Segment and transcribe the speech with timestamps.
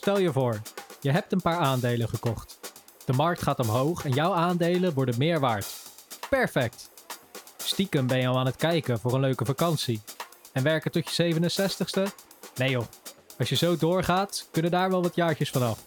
[0.00, 0.60] Stel je voor,
[1.00, 2.58] je hebt een paar aandelen gekocht.
[3.04, 5.66] De markt gaat omhoog en jouw aandelen worden meer waard.
[6.30, 6.90] Perfect!
[7.56, 10.00] Stiekem ben je al aan het kijken voor een leuke vakantie.
[10.52, 12.02] En werken tot je 67ste?
[12.56, 12.84] Nee joh,
[13.38, 15.86] als je zo doorgaat, kunnen daar wel wat jaartjes vanaf.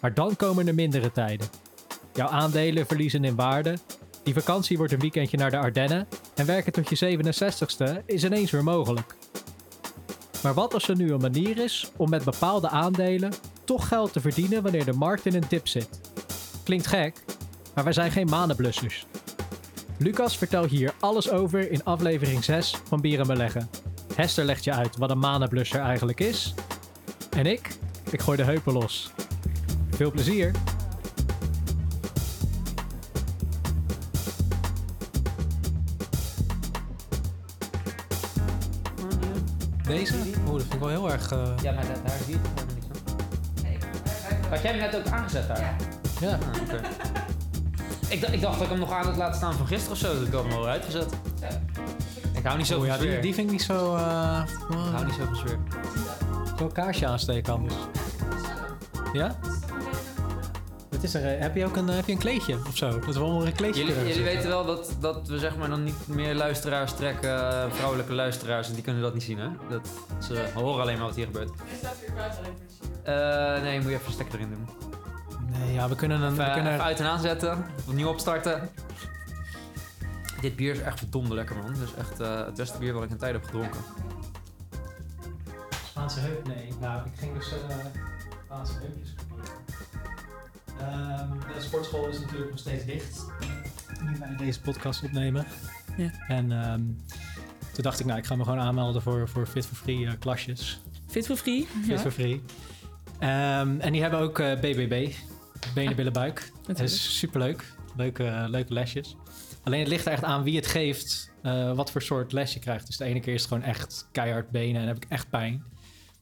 [0.00, 1.48] Maar dan komen er mindere tijden.
[2.12, 3.78] Jouw aandelen verliezen in waarde.
[4.22, 6.08] Die vakantie wordt een weekendje naar de Ardennen.
[6.34, 9.14] En werken tot je 67ste is ineens weer mogelijk.
[10.42, 13.32] Maar wat als er nu een manier is om met bepaalde aandelen
[13.64, 16.00] toch geld te verdienen wanneer de markt in een dip zit?
[16.62, 17.24] Klinkt gek,
[17.74, 19.06] maar wij zijn geen manenblussers.
[19.98, 23.70] Lucas vertelt hier alles over in aflevering 6 van Bieren Beleggen.
[24.14, 26.54] Hester legt je uit wat een manenblusser eigenlijk is.
[27.30, 27.78] En ik,
[28.10, 29.10] ik gooi de heupen los.
[29.90, 30.69] Veel plezier!
[40.80, 41.32] Ik wel heel erg...
[41.32, 42.84] eh, Ja, maar daar, daar zie je het helemaal niet
[44.42, 44.50] van.
[44.50, 45.76] Had jij hem net ook aangezet daar?
[46.20, 46.30] ja.
[46.30, 46.80] Ah, oké.
[48.14, 49.98] ik, dacht- ik dacht dat ik hem nog aan had laten staan van gisteren of
[49.98, 51.12] zo, dus ik had hem al uitgezet.
[52.34, 53.22] Ik hou niet zo Oeh, van ja, die, sfeer.
[53.22, 53.96] die vind ik niet zo...
[53.96, 55.58] eh Ik hou niet zo van sfeer.
[56.58, 57.74] Zo'n kaarsje aansteken anders.
[59.12, 59.38] Ja?
[61.00, 62.98] Het is er, heb je ook een, heb je een kleedje of zo?
[62.98, 65.84] Dat we allemaal een kleedje Jullie, jullie weten wel dat, dat we zeg maar dan
[65.84, 69.48] niet meer luisteraars trekken, eh, vrouwelijke luisteraars, en die kunnen dat niet zien hè?
[69.68, 69.88] Dat,
[70.22, 71.50] ze horen alleen maar wat hier gebeurt.
[73.02, 74.68] Eh, nee, moet je even een stekker erin doen.
[75.50, 76.32] Nee, ja, we kunnen een...
[76.32, 78.70] Even, we kunnen, even uit en aanzetten, opnieuw opstarten.
[80.40, 81.74] Dit bier is echt verdomde lekker man.
[81.74, 83.80] Dit is echt eh, het beste bier wat ik in tijd heb gedronken.
[85.84, 86.46] Spaanse heup?
[86.46, 87.76] Nee, nou, ik ging dus uh,
[88.44, 89.14] Spaanse heupjes
[91.54, 93.26] de sportschool is natuurlijk nog steeds dicht.
[94.02, 95.46] Nu wij deze podcast opnemen.
[95.96, 96.10] Ja.
[96.28, 96.82] En ehm,
[97.72, 100.12] toen dacht ik, nou, ik ga me gewoon aanmelden voor, voor Fit for Free eh,
[100.18, 100.80] klasjes.
[101.06, 101.66] Fit for free.
[101.80, 102.42] Fit Ja, for Free.
[103.18, 105.12] Ehm, en die hebben ook eh, BBB.
[105.74, 106.52] Benen, billen, buik.
[106.66, 107.64] Dat is superleuk.
[107.96, 109.16] Leuke, eh, leuke lesjes.
[109.62, 112.60] Alleen het ligt er echt aan wie het geeft, eh, wat voor soort les je
[112.60, 112.86] krijgt.
[112.86, 115.62] Dus de ene keer is het gewoon echt keihard benen en heb ik echt pijn.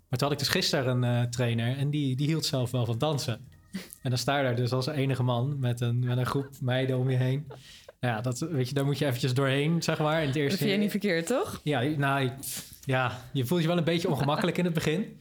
[0.09, 2.85] Maar toen had ik dus gisteren een eh, trainer en die, die hield zelf wel
[2.85, 3.49] van dansen.
[4.03, 6.99] En dan sta je daar dus als enige man met een, met een groep meiden
[6.99, 7.45] om je heen.
[8.01, 10.21] Nou Ja, dat, weet je, daar moet je eventjes doorheen, zeg maar.
[10.21, 11.61] In het eerste Dat vind je niet verkeerd, toch?
[11.63, 12.31] ja, nou,
[12.85, 15.17] ja, je voelt je wel een beetje ongemakkelijk in het begin.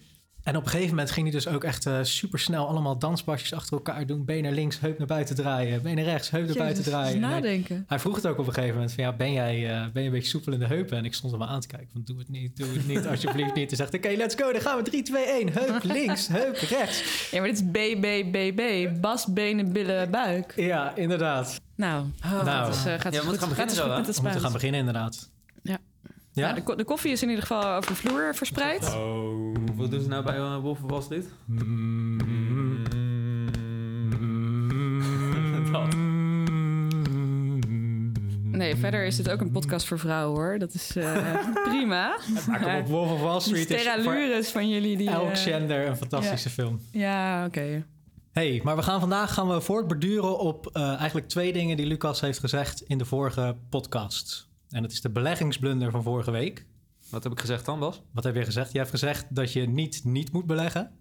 [0.47, 3.73] En op een gegeven moment ging hij dus ook echt super snel allemaal danspasjes achter
[3.73, 4.25] elkaar doen.
[4.25, 5.81] Benen links, heup naar buiten draaien.
[5.81, 7.23] Benen rechts, heup naar buiten draaien.
[7.23, 7.83] hij, nadenken.
[7.87, 10.07] hij vroeg het ook op een gegeven moment van ja, ben jij, eh, ben je
[10.07, 10.97] een beetje soepel in de heupen?
[10.97, 13.53] En ik stond hem aan te kijken van doe het niet, doe het niet, alsjeblieft
[13.55, 13.71] niet.
[13.71, 15.49] En zegt oké, let's go, dan gaan we 3, 2, 1.
[15.53, 17.29] Heup links, heup rechts.
[17.31, 18.89] Ja, maar dit is BBBB.
[19.01, 20.53] Bas, benen, billen, buik.
[20.55, 21.61] Ja, inderdaad.
[21.75, 22.65] Nou, Nou.
[22.65, 23.97] het is, eh, gaat Ja, het we moeten goed, gaan beginnen zo, hè?
[23.97, 25.29] met het We moeten gaan beginnen inderdaad.
[26.37, 26.43] Ja.
[26.43, 26.47] Ja?
[26.49, 28.95] Ja, de, ko- de koffie is in ieder geval over de vloer verspreid.
[28.95, 31.25] Oh, wat doen ze nou bij uh, Wolf of Wall Street?
[31.45, 32.17] Mm.
[35.71, 35.95] Dat.
[38.57, 40.59] Nee, verder is dit ook een podcast voor vrouwen hoor.
[40.59, 41.35] Dat is eh,
[41.69, 42.17] prima.
[42.61, 43.69] Kom op, Wolf of Wall Street
[44.39, 45.09] is van jullie die...
[45.09, 46.79] elk eh, gender een fantastische film.
[46.91, 47.85] Ja, oké.
[48.31, 52.21] Hey, maar we gaan vandaag gaan we voortborduren op eh, eigenlijk twee dingen die Lucas
[52.21, 54.46] heeft gezegd in de vorige podcast.
[54.69, 56.65] En dat is de beleggingsblunder van vorige week.
[57.09, 58.01] Wat heb ik gezegd dan, Bas?
[58.11, 58.71] Wat heb je gezegd?
[58.71, 60.91] Je hebt gezegd dat je niet niet moet beleggen.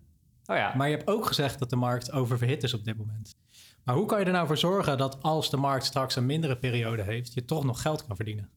[0.47, 0.75] Oh ja.
[0.77, 3.35] Maar je hebt ook gezegd dat de markt oververhit is op dit moment.
[3.85, 6.57] Maar hoe kan je er nou voor zorgen dat als de markt straks een mindere
[6.57, 8.51] periode heeft, je toch nog geld kan verdienen?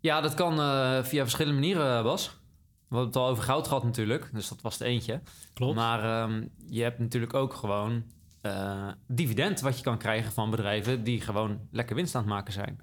[0.00, 2.28] Ja, dat kan eh, via verschillende manieren, Bas.
[2.28, 5.20] We hebben het al over goud gehad natuurlijk, dus dat was het eentje.
[5.54, 5.74] Klopt.
[5.74, 8.04] Maar ehm, je hebt natuurlijk ook gewoon
[8.40, 12.52] eh, dividend wat je kan krijgen van bedrijven die gewoon lekker winst aan het maken
[12.52, 12.80] zijn.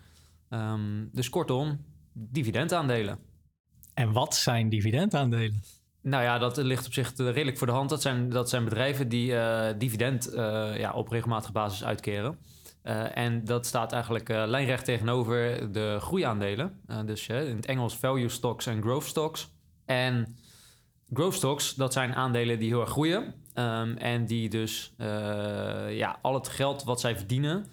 [0.50, 3.20] Ehm, dus kortom, dividendaandelen.
[3.94, 5.62] En wat zijn dividendaandelen?
[6.08, 7.90] Nou ja, dat ligt op zich redelijk voor de hand.
[7.90, 12.38] Dat zijn, dat zijn bedrijven die eh, dividend eh, ja, op regelmatige basis uitkeren.
[12.82, 16.80] Eh, en dat staat eigenlijk lijnrecht tegenover de groeiaandelen.
[17.06, 19.50] Dus in het Engels value stocks en growth stocks.
[19.86, 20.38] En
[21.14, 23.34] growth stocks, dat zijn aandelen die heel erg groeien.
[23.54, 24.94] Ehm, en die dus
[25.90, 27.66] ja, al het geld wat zij verdienen,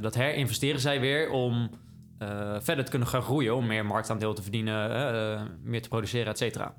[0.00, 1.70] dat herinvesteren zij weer om
[2.18, 3.56] eh, verder te kunnen gaan groeien.
[3.56, 6.74] Om meer marktaandeel te verdienen, eh, meer te produceren, et cetera.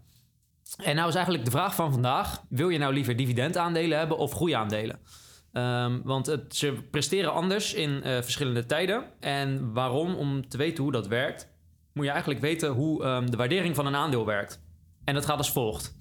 [0.83, 4.33] En nou is eigenlijk de vraag van vandaag: wil je nou liever dividendaandelen hebben of
[4.33, 4.99] groeiaandelen?
[5.51, 9.03] Ehm, want het, ze presteren anders in eh, verschillende tijden.
[9.19, 10.15] En waarom?
[10.15, 11.47] Om te weten hoe dat werkt,
[11.93, 14.63] moet je eigenlijk weten hoe ehm, de waardering van een aandeel werkt.
[15.03, 15.95] En dat gaat als volgt.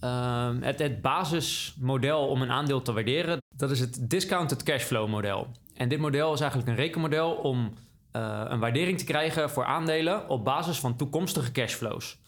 [0.00, 5.46] Ehm, het, het basismodel om een aandeel te waarderen, dat is het discounted cashflow model.
[5.74, 7.72] En dit model is eigenlijk een rekenmodel om
[8.16, 12.18] eh, een waardering te krijgen voor aandelen op basis van toekomstige cashflows.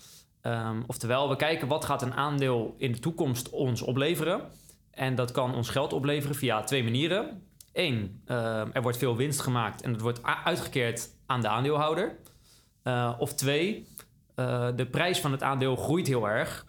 [0.40, 4.40] Ehm, oftewel, we kijken wat gaat een aandeel in de toekomst ons opleveren.
[4.90, 7.42] En dat kan ons geld opleveren via twee manieren.
[7.72, 12.16] Eén, ehm, er wordt veel winst gemaakt en het wordt uitgekeerd aan de aandeelhouder.
[12.82, 13.86] Eh, of twee,
[14.34, 16.66] eh, de prijs van het aandeel groeit heel erg.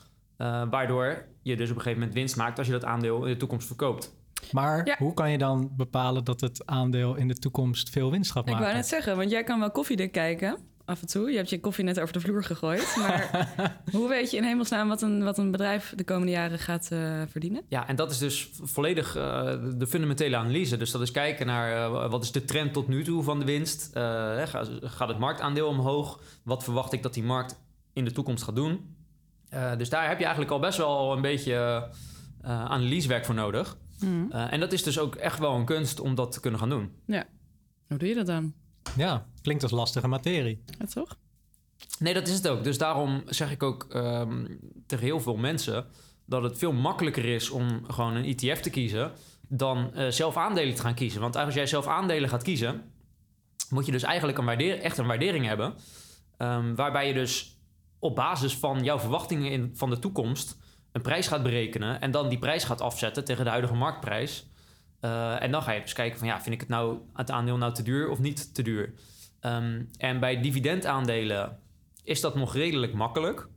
[0.69, 3.37] waardoor je dus op een gegeven moment winst maakt als je dat aandeel in de
[3.37, 4.18] toekomst verkoopt.
[4.51, 4.95] Maar Ja.
[4.97, 8.49] hoe kan je dan bepalen dat het aandeel in de toekomst veel winst gaat Ik
[8.49, 8.65] maken?
[8.65, 10.57] wou net zeggen, want jij kan wel koffiedik kijken.
[10.85, 11.29] Af en toe.
[11.31, 12.95] Je hebt je koffie net over de vloer gegooid.
[13.01, 13.47] Maar
[13.91, 17.21] hoe weet je in hemelsnaam wat een, wat een bedrijf de komende jaren gaat eh,
[17.27, 17.61] verdienen?
[17.67, 20.77] Ja, en dat is dus volledig eh, de fundamentele analyse.
[20.77, 23.45] Dus dat is kijken naar eh, wat is de trend tot nu toe van de
[23.45, 23.95] winst.
[23.95, 24.43] Eh,
[24.81, 26.19] gaat het marktaandeel omhoog?
[26.43, 27.59] Wat verwacht ik dat die markt
[27.93, 28.95] in de toekomst gaat doen?
[29.49, 31.53] Eh, dus daar heb je eigenlijk al best wel een beetje
[32.41, 33.77] eh, analysewerk voor nodig.
[34.01, 34.31] Mhm.
[34.31, 36.69] Eh, en dat is dus ook echt wel een kunst om dat te kunnen gaan
[36.69, 36.91] doen.
[37.87, 38.53] Hoe doe je dat dan?
[38.97, 40.63] Ja, klinkt als lastige materie.
[40.79, 41.17] Ja, toch?
[41.99, 42.63] Nee, dat is het ook.
[42.63, 44.45] Dus daarom zeg ik ook ehm,
[44.85, 45.85] tegen heel veel mensen
[46.25, 49.11] dat het veel makkelijker is om gewoon een ETF te kiezen
[49.47, 51.21] dan eh, zelf aandelen te gaan kiezen.
[51.21, 52.81] Want als jij zelf aandelen gaat kiezen,
[53.69, 55.73] moet je dus eigenlijk een waardeer, echt een waardering hebben.
[56.37, 57.57] ehm, waarbij je dus
[57.99, 60.57] op basis van jouw verwachtingen in, van de toekomst
[60.91, 64.47] een prijs gaat berekenen en dan die prijs gaat afzetten tegen de huidige marktprijs.
[64.99, 67.57] Eh, en dan ga je dus kijken van ja, vind ik het nou het aandeel
[67.57, 68.93] nou te duur of niet te duur?
[69.39, 71.59] Ehm, en bij dividendaandelen
[72.03, 73.47] is dat nog redelijk makkelijk.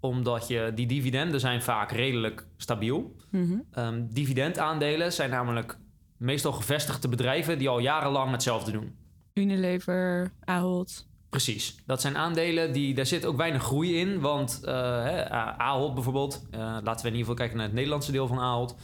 [0.00, 3.16] Omdat je, die dividenden zijn vaak redelijk stabiel.
[3.30, 3.58] Mhm.
[3.70, 5.78] Ehm dividendaandelen zijn namelijk
[6.16, 8.96] meestal gevestigde bedrijven die al jarenlang hetzelfde doen.
[9.32, 11.06] Unilever, Ahold.
[11.34, 11.74] Precies.
[11.86, 14.20] Dat zijn aandelen die, daar zit ook weinig groei in.
[14.20, 14.72] Want eh,
[15.02, 18.26] hè, A- Ahold bijvoorbeeld, eh, laten we in ieder geval kijken naar het Nederlandse deel
[18.26, 18.74] van Ahold.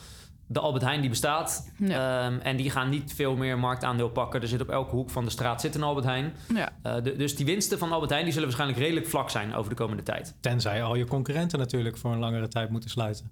[0.46, 1.70] De Albert Heijn die bestaat.
[1.78, 2.24] Ja.
[2.26, 4.40] Ehm, en die gaan niet veel meer marktaandeel pakken.
[4.40, 6.32] Er zit op elke hoek van de straat zit een Albert Heijn.
[6.54, 6.68] Ja.
[6.82, 9.70] Eh, de- dus die winsten van Albert Heijn die zullen waarschijnlijk redelijk vlak zijn over
[9.70, 10.34] de komende tijd.
[10.40, 13.30] Tenzij al je concurrenten natuurlijk voor een langere tijd moeten sluiten.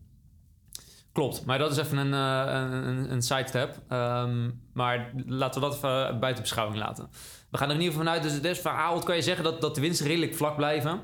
[1.18, 3.80] Klopt, maar dat is even een, eh, een, een, sidestep.
[3.88, 7.08] Ehm, maar laten we dat even buiten beschouwing laten.
[7.50, 9.60] We gaan er in ieder geval vanuit, dus, dus van Ahold kan je zeggen dat,
[9.60, 11.00] dat de winsten redelijk vlak blijven.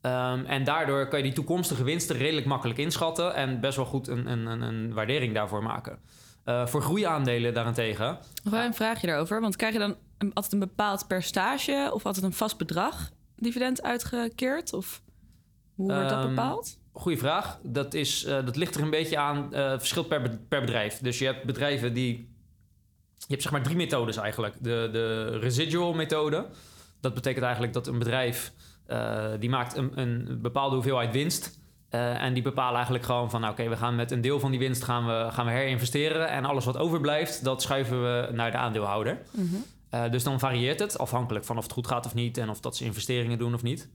[0.00, 4.08] Ehm, en daardoor kan je die toekomstige winsten redelijk makkelijk inschatten en best wel goed
[4.08, 5.98] een, een, een, een waardering daarvoor maken.
[6.44, 9.40] Eh, voor groeiaandelen daarentegen, Nog wel een vraagje daarover.
[9.40, 13.82] Want krijg je dan een- altijd een bepaald percentage of altijd een vast bedrag dividend
[13.82, 14.72] uitgekeerd?
[14.72, 15.02] Of
[15.74, 16.78] hoe wordt dat Ehm, bepaald?
[16.92, 17.58] Goeie vraag.
[17.62, 19.54] Dat, is, eh, dat ligt er een beetje aan.
[19.54, 20.98] eh verschilt per, per bedrijf.
[20.98, 22.28] Dus je hebt bedrijven die.
[23.16, 24.54] Je hebt zeg maar drie methodes eigenlijk.
[24.60, 26.46] De, de residual methode.
[27.00, 28.52] Dat betekent eigenlijk dat een bedrijf.
[28.86, 31.58] eh, die maakt een, een bepaalde hoeveelheid winst.
[31.90, 33.40] En die bepalen eigenlijk gewoon van...
[33.40, 36.28] nou, oké, we gaan met een deel van die winst gaan we, gaan we herinvesteren.
[36.28, 39.18] En alles wat overblijft, dat schuiven we naar de aandeelhouder.
[39.30, 40.10] Mhm.
[40.10, 42.38] Dus dan varieert het, afhankelijk van of het goed gaat of niet...
[42.38, 43.88] en of dat ze investeringen doen of niet.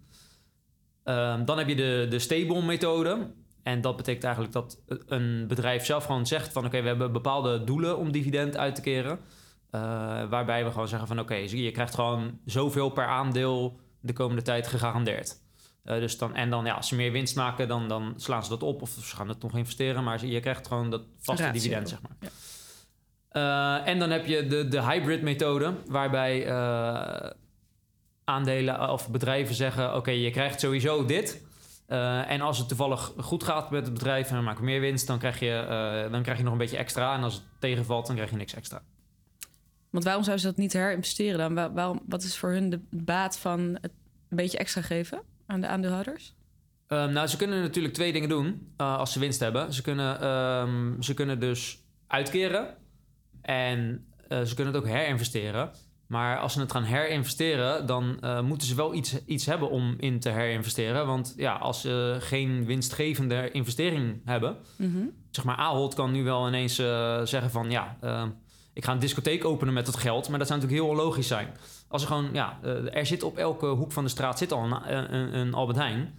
[1.06, 3.32] Ehm, dan heb je de, de stable methode.
[3.64, 6.66] En dat betekent eigenlijk dat een bedrijf zelf gewoon zegt van...
[6.66, 9.20] oké, we hebben bepaalde doelen om dividend uit te keren.
[9.70, 9.82] Eh,
[10.30, 11.20] waarbij we gewoon zeggen van...
[11.20, 15.36] oké, je, krijgt gewoon zoveel per aandeel de komende tijd gegarandeerd.
[15.84, 18.50] Eh, dus dan, en dan, ja, als ze meer winst maken, dan, dan slaan ze
[18.50, 18.82] dat op...
[18.82, 20.04] of ze gaan het nog investeren.
[20.04, 22.18] Maar je krijgt gewoon dat vaste dividend, zeg maar.
[22.20, 22.30] Ja.
[23.30, 26.48] Eh, en dan heb je de, de hybrid methode, waarbij
[28.26, 31.44] aandelen of bedrijven zeggen: Oké, je krijgt sowieso dit.
[31.86, 35.08] Eh, en als het toevallig goed gaat met het bedrijf en we maken meer winst,
[35.08, 37.16] dan krijg, je, eh, dan krijg je nog een beetje extra.
[37.16, 38.82] En als het tegenvalt, dan krijg je niks extra.
[39.90, 41.54] Want waarom zouden ze dat niet herinvesteren dan?
[41.54, 43.92] Waar- waarom, wat is voor hun de baat van het
[44.30, 46.34] een beetje extra geven aan de aandeelhouders?
[46.88, 49.74] Ehm, nou, ze kunnen natuurlijk twee dingen doen eh, als ze winst hebben.
[49.74, 52.76] Ze kunnen, ehm, ze kunnen dus uitkeren
[53.42, 55.72] en eh, ze kunnen het ook herinvesteren.
[56.08, 59.96] Maar als ze het gaan herinvesteren, dan eh, moeten ze wel iets, iets hebben om
[60.00, 61.06] in te herinvesteren.
[61.08, 65.04] Want ja, als ze geen winstgevende investering hebben, Mhm.
[65.32, 68.24] zeg maar Ahold kan nu wel ineens eh, zeggen van ja, eh,
[68.74, 70.30] ik ga een discotheek openen met dat geld.
[70.30, 71.48] Maar dat zou natuurlijk heel logisch zijn.
[71.88, 72.60] Als er gewoon, ja,
[72.92, 76.18] er zit op elke hoek van de straat zit al een, een, een Albert Heijn.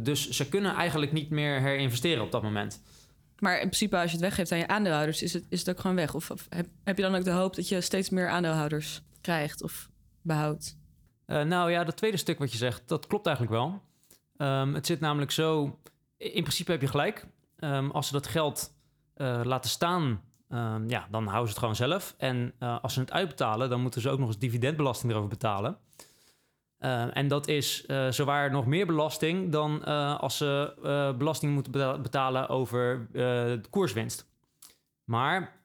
[0.00, 2.80] Dus ze kunnen eigenlijk niet meer herinvesteren op dat moment.
[3.38, 5.80] Maar in principe, als je het weggeeft aan je aandeelhouders, is het, is het ook
[5.80, 6.14] gewoon weg.
[6.14, 9.62] Of, of heb, heb je dan ook de hoop dat je steeds meer aandeelhouders krijgt
[9.62, 9.90] of
[10.22, 10.78] behoudt?
[11.26, 13.82] Eh, nou ja, dat tweede stuk wat je zegt, dat klopt eigenlijk wel.
[14.36, 15.78] Ehm, het zit namelijk zo,
[16.16, 17.26] in principe heb je gelijk.
[17.58, 18.76] Ehm, als ze dat geld
[19.14, 22.14] eh, laten staan, ehm, ja, dan houden ze het gewoon zelf.
[22.18, 25.78] En eh, als ze het uitbetalen, dan moeten ze ook nog eens dividendbelasting erover betalen.
[27.12, 29.84] En dat is zowaar nog meer belasting dan
[30.18, 34.30] als ze belasting moeten beta- betalen over de koerswinst.
[35.04, 35.62] Maar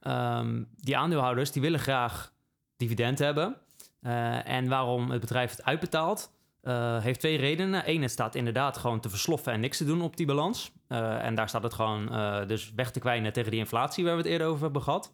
[0.76, 2.33] die aandeelhouders die willen graag
[2.78, 3.56] dividend hebben.
[4.02, 6.32] Eh, en waarom het bedrijf het uitbetaalt,
[6.64, 7.90] Eh, heeft twee redenen.
[7.90, 10.72] Eén, het staat inderdaad gewoon te versloffen en niks te doen op die balans.
[10.88, 12.08] Eh, en daar staat het gewoon
[12.48, 15.14] dus weg te kwijnen tegen die inflatie waar we het eerder over hebben gehad.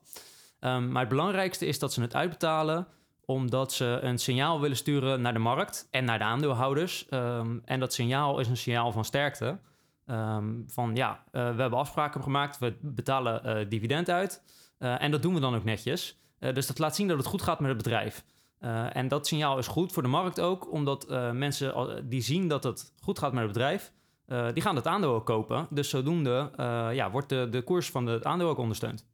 [0.60, 2.88] Ehm, maar het belangrijkste is dat ze het uitbetalen
[3.26, 7.08] omdat ze een signaal willen sturen naar de markt en naar de aandeelhouders.
[7.10, 9.60] Ehm, en dat signaal is een signaal van sterkte.
[10.06, 14.44] Ehm, van ja, we hebben afspraken gemaakt, we betalen dividend uit.
[14.80, 16.20] en dat doen we dan ook netjes.
[16.40, 18.24] Dus dat laat zien dat het goed gaat met het bedrijf.
[18.62, 22.48] Uh, en dat signaal is goed voor de markt ook, omdat uh, mensen die zien
[22.48, 23.92] dat het goed gaat met het bedrijf,
[24.28, 25.68] uh, die gaan het aandeel ook kopen.
[25.70, 26.52] Dus zodoende
[26.94, 29.06] ja, wordt de, de koers van het aandeel ook ondersteund.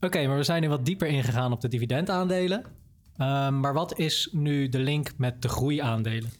[0.00, 2.64] Oké, maar we zijn nu wat dieper ingegaan op de dividendaandelen.
[3.16, 6.30] Ehm, maar wat is nu de link met de groeiaandelen?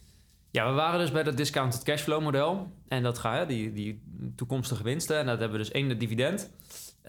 [0.51, 2.71] Ja, we waren dus bij dat discounted cashflow model.
[2.87, 4.01] En dat gaat, die, die
[4.35, 5.17] toekomstige winsten.
[5.17, 6.51] En dat hebben we dus één, de dividend.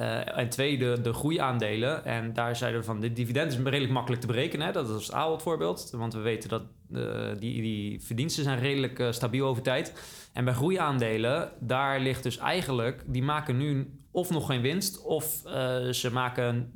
[0.00, 2.04] Uh, en twee, de, de groeiaandelen.
[2.04, 4.66] En daar zeiden we van, de dividend is redelijk makkelijk te berekenen.
[4.66, 4.72] Hè?
[4.72, 5.90] Dat is het voorbeeld.
[5.92, 7.00] Want we weten dat uh,
[7.38, 9.92] die, die verdiensten zijn redelijk uh, stabiel over tijd.
[10.32, 13.02] En bij groeiaandelen, daar ligt dus eigenlijk...
[13.06, 15.02] die maken nu of nog geen winst...
[15.02, 15.42] of
[15.90, 16.70] ze maken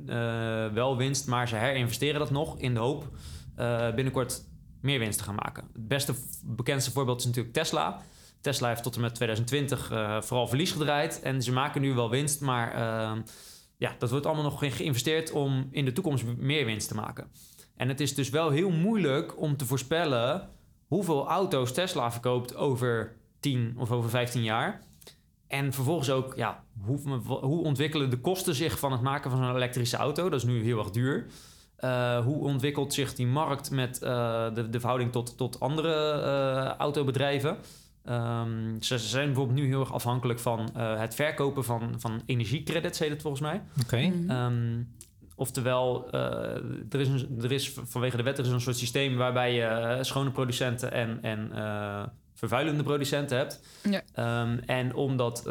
[0.73, 2.59] wel winst, maar ze herinvesteren dat nog...
[2.59, 3.09] in de hoop
[3.95, 4.43] binnenkort
[4.81, 5.63] meer winst te gaan maken.
[5.73, 6.13] Het beste,
[6.45, 8.01] bekendste voorbeeld is natuurlijk Tesla...
[8.43, 11.21] Tesla heeft tot en met 2020 uh, eh, vooral verlies gedraaid.
[11.21, 13.21] En ze maken nu wel winst, maar uh,
[13.77, 17.31] ja, dat wordt allemaal nog geïnvesteerd om in de toekomst meer winst te maken.
[17.75, 20.49] En het is dus wel heel moeilijk om te voorspellen
[20.87, 24.81] hoeveel auto's Tesla verkoopt over 10 of over 15 jaar.
[25.47, 29.55] En vervolgens ook, ja, hoe, hoe ontwikkelen de kosten zich van het maken van een
[29.55, 30.29] elektrische auto?
[30.29, 31.25] Dat is nu heel erg duur.
[31.79, 37.57] Uh, hoe ontwikkelt zich die markt met uh, de, de verhouding tot, tot andere autobedrijven?
[38.09, 42.99] Um, ze zijn bijvoorbeeld nu heel erg afhankelijk van uh, het verkopen van, van energiecredits,
[42.99, 43.61] heet het volgens mij.
[43.81, 43.83] Oké.
[43.83, 44.07] Okay.
[44.07, 44.31] Mhm.
[44.31, 44.95] Um,
[45.35, 46.21] oftewel, uh,
[46.89, 49.95] er, is een, er is vanwege de wet er is een soort systeem waarbij je
[49.97, 51.51] uh, schone producenten en, en
[52.33, 53.61] vervuilende producenten hebt.
[53.89, 54.41] Ja.
[54.41, 55.41] Um, en omdat,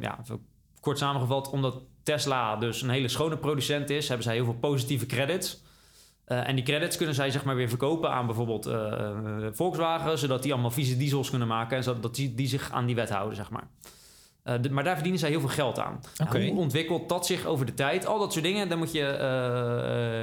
[0.00, 0.18] ja,
[0.80, 5.06] kort samengevat, omdat Tesla dus een hele schone producent is, hebben zij heel veel positieve
[5.06, 5.64] credits.
[6.28, 10.42] Uh, en die credits kunnen zij zeg maar weer verkopen aan bijvoorbeeld uh, Volkswagen, zodat
[10.42, 13.36] die allemaal vieze diesels kunnen maken en zodat die, die zich aan die wet houden,
[13.36, 13.68] zeg maar.
[14.44, 16.00] Uh, de, maar daar verdienen zij heel veel geld aan.
[16.22, 16.40] Okay.
[16.40, 18.06] Nou, hoe ontwikkelt dat zich over de tijd?
[18.06, 19.16] Al dat soort dingen, daar moet je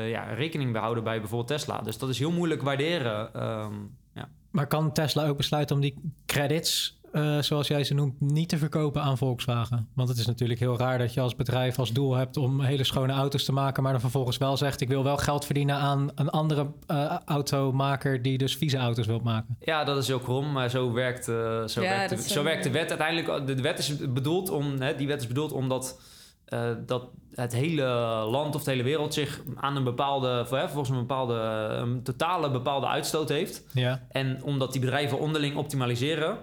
[0.09, 1.81] ja, rekening bij houden bij bijvoorbeeld Tesla.
[1.81, 3.43] Dus dat is heel moeilijk waarderen.
[3.43, 4.29] Um, ja.
[4.51, 5.95] Maar kan Tesla ook besluiten om die
[6.25, 9.87] credits uh, zoals jij ze noemt, niet te verkopen aan Volkswagen?
[9.95, 12.83] Want het is natuurlijk heel raar dat je als bedrijf als doel hebt om hele
[12.83, 16.11] schone auto's te maken, maar dan vervolgens wel zegt: ik wil wel geld verdienen aan
[16.15, 19.57] een andere uh, automaker die dus vieze auto's wil maken.
[19.59, 21.35] Ja, dat is heel krom, maar zo werkt, uh,
[21.67, 23.47] zo Ja, werkt, de, zo werkt de wet uiteindelijk.
[23.47, 25.97] De, wet is bedoeld om, hè, die wet is bedoeld omdat
[26.45, 27.83] eh, dat het hele
[28.29, 31.33] land of de hele wereld zich aan een bepaalde, volgens een bepaalde,
[31.81, 33.63] een totale bepaalde uitstoot heeft.
[33.73, 34.01] Ja.
[34.09, 36.37] En omdat die bedrijven onderling optimaliseren,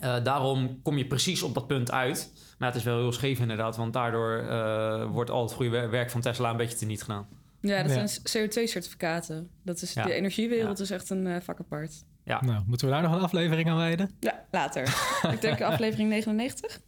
[0.00, 2.32] eh, daarom kom je precies op dat punt uit.
[2.58, 5.90] Maar het is wel heel scheef inderdaad, want daardoor eh, wordt al het goede wer-
[5.90, 7.26] werk van Tesla een beetje teniet gedaan.
[7.60, 8.06] Ja, dat Ja.
[8.06, 9.50] zijn CO2-certificaten.
[9.62, 10.02] Dat is, Ja.
[10.04, 10.84] De energiewereld Ja.
[10.84, 12.04] is echt een eh, vak apart.
[12.24, 14.10] Nou, moeten we daar nog een aflevering aan wijden?
[14.20, 14.82] Ja, later.
[15.32, 16.80] ik denk aflevering 99.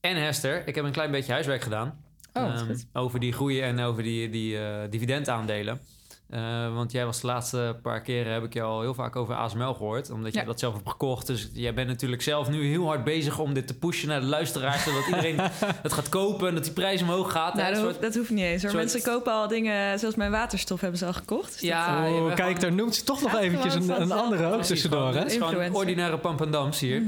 [0.00, 2.04] En Hester, ik heb een klein beetje huiswerk gedaan.
[2.32, 2.86] Oh, goed.
[2.92, 5.80] over die groei en over die, die eh, dividendaandelen.
[6.30, 9.34] Eh, want jij was de laatste paar keren, heb ik je al heel vaak over
[9.34, 10.10] ASML gehoord.
[10.10, 10.48] Omdat jij Ja.
[10.48, 11.26] dat zelf hebt gekocht.
[11.26, 14.26] Dus jij bent natuurlijk zelf nu heel hard bezig om dit te pushen naar de
[14.26, 14.82] luisteraars.
[14.84, 15.36] zodat iedereen
[15.86, 17.54] het gaat kopen en dat die prijs omhoog gaat.
[17.54, 18.70] Nou, dat, soort- hoeft, dat hoeft niet eens hoor.
[18.70, 21.52] soort- Mensen kopen al dingen, zoals mijn waterstof hebben ze al gekocht.
[21.52, 24.12] Dus Ja, dat, je Oh, kijk, gewoon- daar noemt ze toch nog eventjes een, een
[24.12, 25.18] andere ook tussendoor, hè?
[25.18, 27.02] Het is gewoon ordinaire pampendams hier.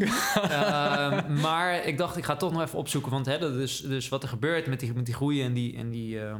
[0.50, 3.10] Ehm, maar ik dacht, ik ga toch nog even opzoeken.
[3.10, 5.76] Want hè, dat is dus wat er gebeurt met die, met die groei en die,
[5.76, 6.38] en die, ehm, eh,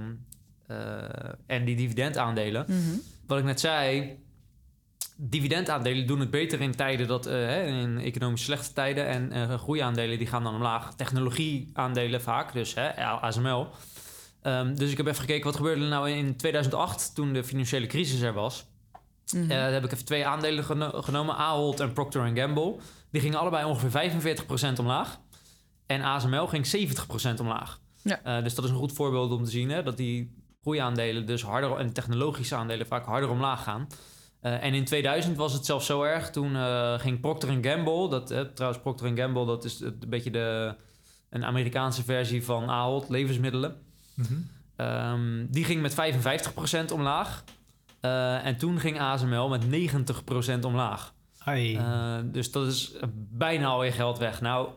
[1.46, 2.64] en die dividendaandelen.
[2.68, 2.96] Mhm.
[3.26, 4.16] Wat ik net zei,
[5.16, 9.06] dividendaandelen doen het beter in tijden dat, eh, in economisch slechte tijden.
[9.06, 10.94] En eh groeiaandelen die gaan dan omlaag.
[10.94, 13.66] Technologieaandelen vaak, dus hè, ASML.
[14.42, 17.86] Ehm, dus ik heb even gekeken wat gebeurde er nou in 2008 toen de financiële
[17.86, 18.66] crisis er was.
[19.32, 19.42] Mhm.
[19.42, 22.76] Eh, daar heb ik even twee aandelen geno- genomen, Ahold en Procter Gamble.
[23.10, 25.18] Die gingen allebei ongeveer 45% omlaag.
[25.86, 27.80] En ASML ging 70% omlaag.
[28.02, 28.20] Ja.
[28.22, 31.42] Eh, dus dat is een goed voorbeeld om te zien hè, dat die groeiaandelen dus
[31.42, 33.86] harder en technologische aandelen vaak harder omlaag gaan.
[34.40, 36.30] Eh, en in 2000 was het zelfs zo erg.
[36.30, 40.74] Toen eh, ging Procter Gamble, dat, eh, trouwens Procter Gamble, dat is een beetje de,
[41.30, 43.76] een Amerikaanse versie van Ahold, levensmiddelen.
[44.14, 44.34] Mhm.
[44.76, 47.44] Ehm, die ging met 55% omlaag.
[48.42, 51.14] En toen ging ASML met 90% omlaag.
[52.24, 54.40] Dus dat is bijna al je geld weg.
[54.40, 54.68] Nou,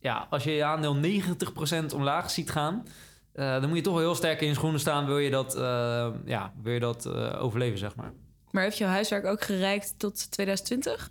[0.00, 2.84] ja, als je je aandeel 90% omlaag ziet gaan...
[3.38, 5.06] eh, dan moet je toch wel heel sterk in je schoenen staan...
[5.06, 8.12] wil je dat, eh, ja, wil je dat eh, overleven, zeg maar.
[8.50, 11.10] Maar heeft jouw huiswerk ook gereikt tot 2020?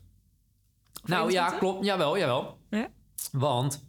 [1.03, 1.59] Nou ja, 21?
[1.59, 1.85] klopt.
[1.85, 2.57] Jawel, jawel.
[2.69, 2.89] Ja?
[3.31, 3.85] Want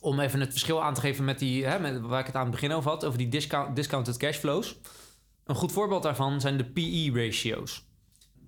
[0.00, 2.42] om even het verschil aan te geven met die, hè, met, waar ik het aan
[2.42, 4.78] het begin over had, over die discount, discounted cashflows.
[5.44, 7.86] Een goed voorbeeld daarvan zijn de PE-ratio's.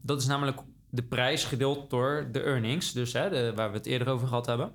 [0.03, 0.59] Dat is namelijk
[0.91, 4.47] de prijs gedeeld door de earnings, dus hè, de, waar we het eerder over gehad
[4.47, 4.73] hebben.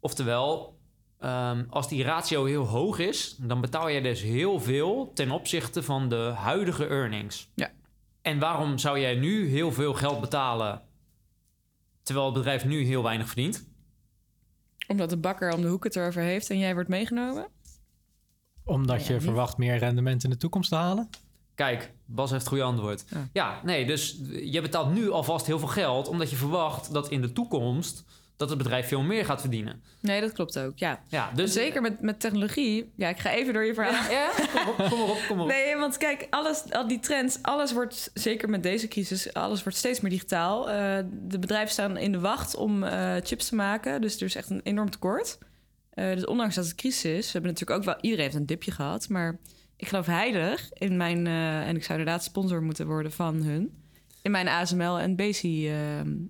[0.00, 0.77] Oftewel,
[1.20, 5.82] ehm, als die ratio heel hoog is, dan betaal je dus heel veel ten opzichte
[5.82, 7.48] van de huidige earnings.
[7.54, 7.70] Ja.
[8.22, 10.82] En waarom zou jij nu heel veel geld betalen,
[12.02, 13.66] terwijl het bedrijf nu heel weinig verdient?
[14.86, 17.46] Omdat de bakker om de hoek het erover heeft en jij wordt meegenomen?
[18.64, 19.22] Omdat Ja, je niet.
[19.22, 21.08] verwacht meer rendement in de toekomst te halen?
[21.54, 23.04] Kijk, Bas heeft het goede antwoord.
[23.10, 23.28] Ja.
[23.32, 23.60] Ja.
[23.64, 26.08] nee, dus je betaalt nu alvast heel veel geld...
[26.08, 28.04] omdat je verwacht dat in de toekomst...
[28.38, 29.82] dat het bedrijf veel meer gaat verdienen.
[30.00, 31.02] Nee, dat klopt ook, ja.
[31.08, 31.52] Ja, dus...
[31.52, 32.92] Zeker met, met technologie.
[32.96, 34.10] Ja, ik ga even door je verhaal.
[34.10, 35.52] Ja, ja, kom op, kom maar op, kom maar op.
[35.52, 39.78] Nee, want kijk, alles, al die trends, alles wordt, zeker met deze crisis, alles wordt
[39.78, 40.70] steeds meer digitaal.
[40.70, 44.34] Eh, de bedrijven staan in de wacht om eh, chips te maken, dus er is
[44.34, 45.38] echt een enorm tekort.
[45.90, 48.46] Eh, dus ondanks dat het crisis is, we hebben natuurlijk ook wel, iedereen heeft een
[48.46, 49.38] dipje gehad, maar
[49.76, 51.26] ik geloof heilig in mijn,
[51.66, 53.82] en ik zou inderdaad sponsor moeten worden van hun,
[54.22, 55.42] in mijn ASML en BC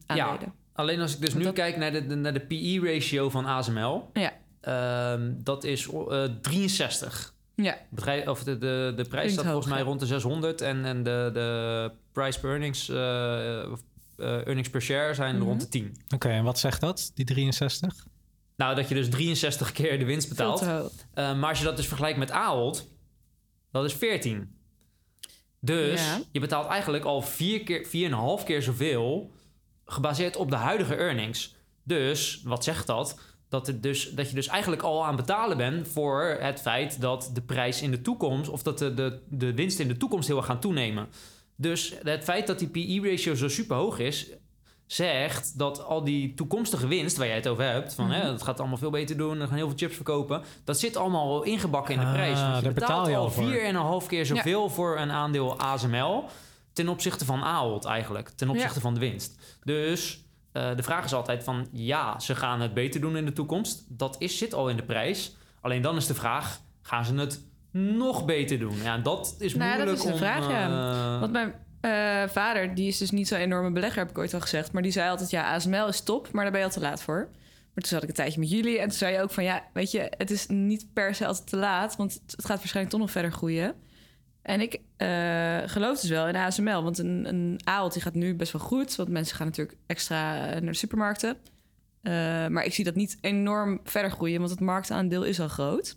[0.06, 0.66] aandelen.
[0.78, 4.10] Alleen als ik dus nu dat- kijk naar de, de- naar de PE-ratio van ASML...
[4.12, 4.32] Ja.
[4.60, 7.34] ehm, dat is eh, 63.
[7.54, 10.60] Ja, Bedrijf, of de, de, de prijs staat volgens mij rond de 600...
[10.60, 13.68] en, en de, de price per earnings, eh, eh,
[14.16, 15.44] earnings per share zijn Mhm.
[15.44, 15.96] rond de 10.
[16.14, 18.06] Oké, en wat zegt dat, die 63?
[18.56, 20.62] Nou, dat je dus 63 keer de winst betaalt.
[20.62, 20.78] Uh,
[21.14, 22.88] maar als je dat dus vergelijkt met Ahold,
[23.70, 24.56] dat is 14.
[25.60, 26.20] Dus Ja.
[26.32, 29.30] je betaalt eigenlijk al vier keer, 4,5 keer zoveel
[29.88, 31.54] gebaseerd op de huidige earnings.
[31.82, 33.18] Dus wat zegt dat?
[33.48, 37.30] Dat, het dus, dat je dus eigenlijk al aan betalen bent voor het feit dat
[37.32, 40.36] de prijs in de toekomst, of dat de, de, de winst in de toekomst heel
[40.36, 41.08] erg gaan toenemen.
[41.56, 44.30] Dus het feit dat die PE-ratio zo super hoog is,
[44.86, 48.58] zegt dat al die toekomstige winst waar jij het over hebt, van hè, het gaat
[48.58, 51.94] allemaal veel beter doen, we gaan heel veel chips verkopen, dat zit allemaal al ingebakken
[51.94, 52.40] in de Ah, prijs.
[52.40, 54.02] Want je daar betaalt betaal je al al voor.
[54.02, 56.24] 4,5 keer zoveel voor een aandeel ASML
[56.78, 59.40] ten opzichte van Ahold eigenlijk, ten opzichte van de winst.
[59.64, 63.32] Dus eh, de vraag is altijd van, ja, ze gaan het beter doen in de
[63.32, 63.84] toekomst.
[63.88, 65.36] Dat is, zit al in de prijs.
[65.60, 68.82] Alleen dan is de vraag, gaan ze het nog beter doen?
[68.82, 70.18] Ja, dat is Nou dat moeilijk is de om...
[70.18, 70.66] vraag, ja.
[71.14, 74.34] eh, Want mijn eh, vader, die is dus niet zo'n enorme belegger, heb ik ooit
[74.34, 74.72] al gezegd.
[74.72, 77.02] Maar die zei altijd, ja, ASML is top, maar daar ben je al te laat
[77.02, 77.28] voor.
[77.74, 79.44] Maar toen zat ik een tijdje met jullie en toen zei je ook van...
[79.44, 81.96] ja, weet je, het is niet per se altijd te laat...
[81.96, 83.74] want het gaat waarschijnlijk toch nog verder groeien.
[84.42, 86.82] En ik eh, geloof dus wel in ASML.
[86.82, 87.60] Want een, een
[88.00, 88.96] gaat nu best wel goed...
[88.96, 91.36] want mensen gaan natuurlijk extra naar de supermarkten.
[92.02, 92.12] Eh,
[92.46, 94.38] maar ik zie dat niet enorm verder groeien...
[94.38, 95.96] want het marktaandeel is al groot.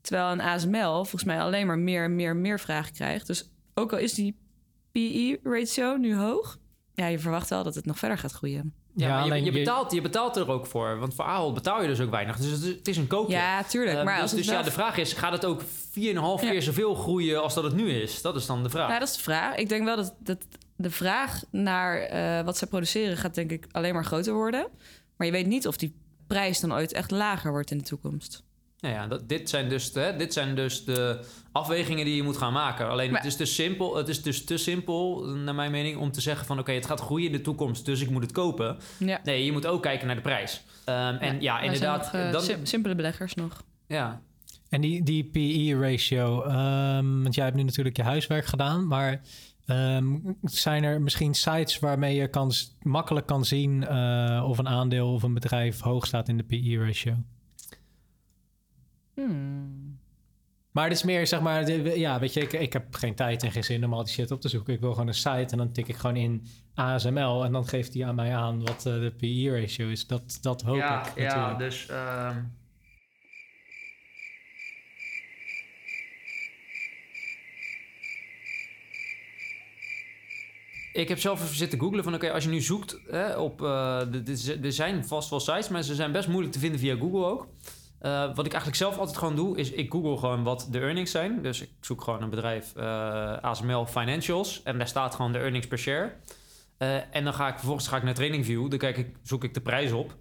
[0.00, 3.26] Terwijl een ASML volgens mij alleen maar meer en meer en meer vragen krijgt.
[3.26, 4.38] Dus ook al is die
[4.92, 6.58] PE-ratio nu hoog...
[6.94, 8.74] ja, je verwacht wel dat het nog verder gaat groeien.
[9.00, 10.98] Ja, je, betaalt, je betaalt er ook voor.
[10.98, 12.36] Want voor Ahold betaal je dus ook weinig.
[12.36, 13.32] Dus het is, een koopje.
[13.34, 13.98] Ja, tuurlijk.
[13.98, 16.36] Eh, maar dus als dus ja, de vraag is, gaat het ook 4,5 Ja.
[16.36, 18.22] keer zoveel groeien als dat het nu is?
[18.22, 18.90] Dat is dan de vraag.
[18.90, 19.54] Ja, dat is de vraag.
[19.56, 20.38] Ik denk wel dat, dat
[20.76, 24.66] de vraag naar eh, wat ze produceren gaat denk ik alleen maar groter worden.
[25.16, 25.94] Maar je weet niet of die
[26.26, 28.42] prijs dan ooit echt lager wordt in de toekomst.
[28.80, 32.36] Nou ja, dat, dit, zijn dus de, dit zijn dus de afwegingen die je moet
[32.36, 32.88] gaan maken.
[32.88, 36.12] Alleen Maar- het, is dus simpel, het is dus te simpel, naar mijn mening, om
[36.12, 36.58] te zeggen van...
[36.58, 38.76] oké, het gaat groeien in de toekomst, dus ik moet het kopen.
[38.98, 39.20] Ja.
[39.24, 40.62] Nee, je moet ook kijken naar de prijs.
[40.84, 42.06] Ehm, en ja, inderdaad...
[42.06, 43.62] zijn nog, eh, dan, sim- simpele beleggers nog.
[43.86, 44.22] ja,
[44.68, 49.20] En die, die PE-ratio, ehm, want jij hebt nu natuurlijk je huiswerk gedaan, maar
[49.66, 55.12] ehm, zijn er misschien sites waarmee je kan, makkelijk kan zien eh, of een aandeel
[55.12, 57.14] of een bedrijf hoog staat in de PE-ratio?
[59.26, 59.98] Hmm.
[60.70, 63.52] Maar het is meer, zeg maar, ja, weet je, ik, ik heb geen tijd en
[63.52, 64.74] geen zin om al die shit op te zoeken.
[64.74, 67.94] Ik wil gewoon een site en dan tik ik gewoon in ASML en dan geeft
[67.94, 70.06] hij aan mij aan wat eh, de PE-ratio is.
[70.06, 71.58] Dat, dat hoop ja, ik ja, natuurlijk.
[71.58, 71.86] dus...
[71.88, 72.38] ehm,
[80.92, 82.14] Ik heb zelf even zitten googlen van...
[82.14, 83.62] oké, als je nu zoekt hè, op...
[83.62, 84.00] eh,
[84.62, 87.46] er zijn vast wel sites, maar ze zijn best moeilijk te vinden via Google ook.
[88.00, 91.10] Eh, wat ik eigenlijk zelf altijd gewoon doe, is ik google gewoon wat de earnings
[91.10, 91.42] zijn.
[91.42, 94.62] Dus ik zoek gewoon een bedrijf, eh, ASML Financials.
[94.62, 96.12] En daar staat gewoon de earnings per share.
[96.78, 98.68] Eh, en dan ga ik vervolgens ga ik naar TradingView.
[98.70, 100.14] Dan kijk ik, zoek ik de prijs op.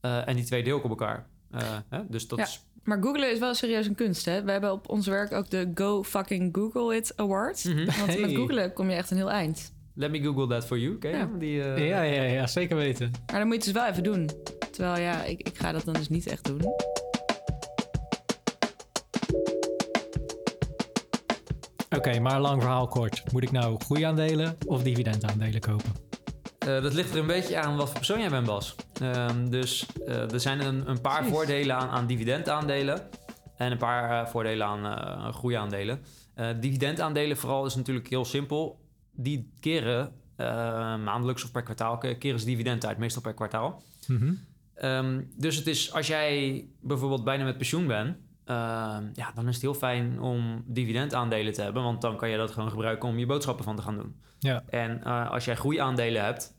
[0.00, 1.26] Eh, en die twee deel ik op elkaar.
[1.50, 2.00] Eh, hè?
[2.08, 2.44] Dus dat Ja.
[2.44, 2.64] is...
[2.84, 4.42] Maar googlen is wel serieus een kunst, hè?
[4.42, 7.64] We hebben op ons werk ook de Go Fucking Google It Award.
[7.64, 7.84] Mhm.
[8.06, 9.72] Want met googlen kom je echt een heel eind.
[9.94, 10.96] Let me google that for you.
[11.00, 11.28] Je Ja.
[11.40, 13.10] eh, Ja, ja, ja, zeker weten.
[13.26, 14.30] Maar dan moet je het dus wel even doen.
[14.70, 16.60] Terwijl ja, ik, ik ga dat dan dus niet echt doen.
[21.96, 23.32] Oké, maar lang verhaal kort.
[23.32, 25.92] Moet ik nou groeiaandelen of dividendaandelen kopen?
[26.58, 28.74] Eh, dat ligt er een beetje aan wat voor persoon jij bent, Bas.
[29.00, 33.08] Ehm, dus eh, er zijn een, een paar voordelen aan, aan dividendaandelen
[33.56, 36.00] en een paar eh, voordelen aan groeiaandelen.
[36.60, 38.80] Dividendaandelen vooral is natuurlijk heel simpel.
[39.12, 40.12] Die keren
[41.04, 43.82] maandelijks of per kwartaal ke- keren ze dividend uit, meestal per kwartaal.
[44.06, 44.32] Mhm.
[44.74, 48.16] Ehm, dus het is, als jij bijvoorbeeld bijna met pensioen bent,
[48.50, 52.36] ehm, ja, dan is het heel fijn om dividendaandelen te hebben, want dan kan je
[52.36, 54.20] dat gewoon gebruiken om je boodschappen van te gaan doen.
[54.38, 54.62] Ja.
[54.68, 56.54] En eh, als jij groeiaandelen hebt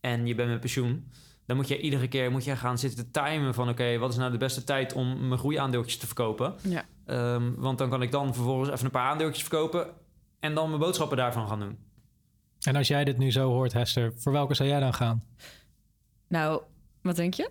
[0.00, 1.10] en je bent met pensioen,
[1.46, 4.16] dan moet je iedere keer moet je gaan zitten te timen van oké, wat is
[4.16, 6.54] nou de beste tijd om mijn groeiaandeeltjes te verkopen?
[6.62, 6.84] Ja.
[7.06, 9.86] Ehm, want dan kan ik dan vervolgens even een paar aandeeltjes verkopen
[10.40, 11.78] en dan mijn boodschappen daarvan gaan doen.
[12.60, 15.24] En als jij dit nu zo hoort, Hester, voor welke zou jij dan gaan?
[16.28, 16.62] Nou,
[17.02, 17.50] wat denk je?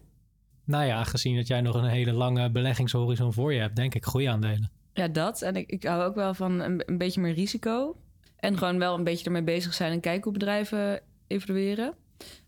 [0.66, 4.06] Nou ja, gezien dat jij nog een hele lange beleggingshorizon voor je hebt, denk ik
[4.06, 4.72] groeiaandelen.
[4.94, 5.42] Ja, dat.
[5.42, 7.98] En ik, ik hou ook wel van een, een beetje meer risico.
[8.36, 11.94] En gewoon wel een beetje ermee bezig zijn en kijken hoe bedrijven evalueren.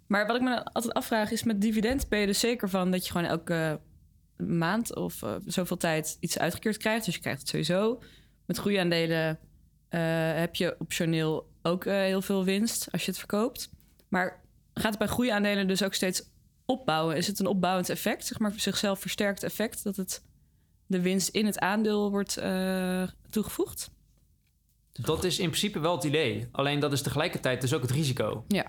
[0.08, 3.06] Maar wat ik me altijd afvraag is, met dividend ben je er zeker van dat
[3.06, 3.80] je gewoon elke
[4.38, 7.06] maand of eh, zoveel tijd iets uitgekeerd krijgt.
[7.06, 8.01] Dus je krijgt het sowieso.
[8.45, 9.39] Met groeiaandelen
[9.89, 9.99] eh,
[10.34, 13.69] heb je optioneel ook eh, heel veel winst als je het verkoopt.
[14.08, 14.41] Maar
[14.73, 16.23] gaat het bij groeiaandelen dus ook steeds
[16.65, 17.15] opbouwen?
[17.15, 20.23] Is het een opbouwend effect, zeg maar zichzelf versterkt effect, dat het
[20.88, 23.91] de winst in het aandeel wordt eh, toegevoegd?
[24.91, 26.47] Dat is in principe wel het idee.
[26.51, 28.45] Alleen dat is tegelijkertijd dus ook het risico.
[28.47, 28.65] Ja.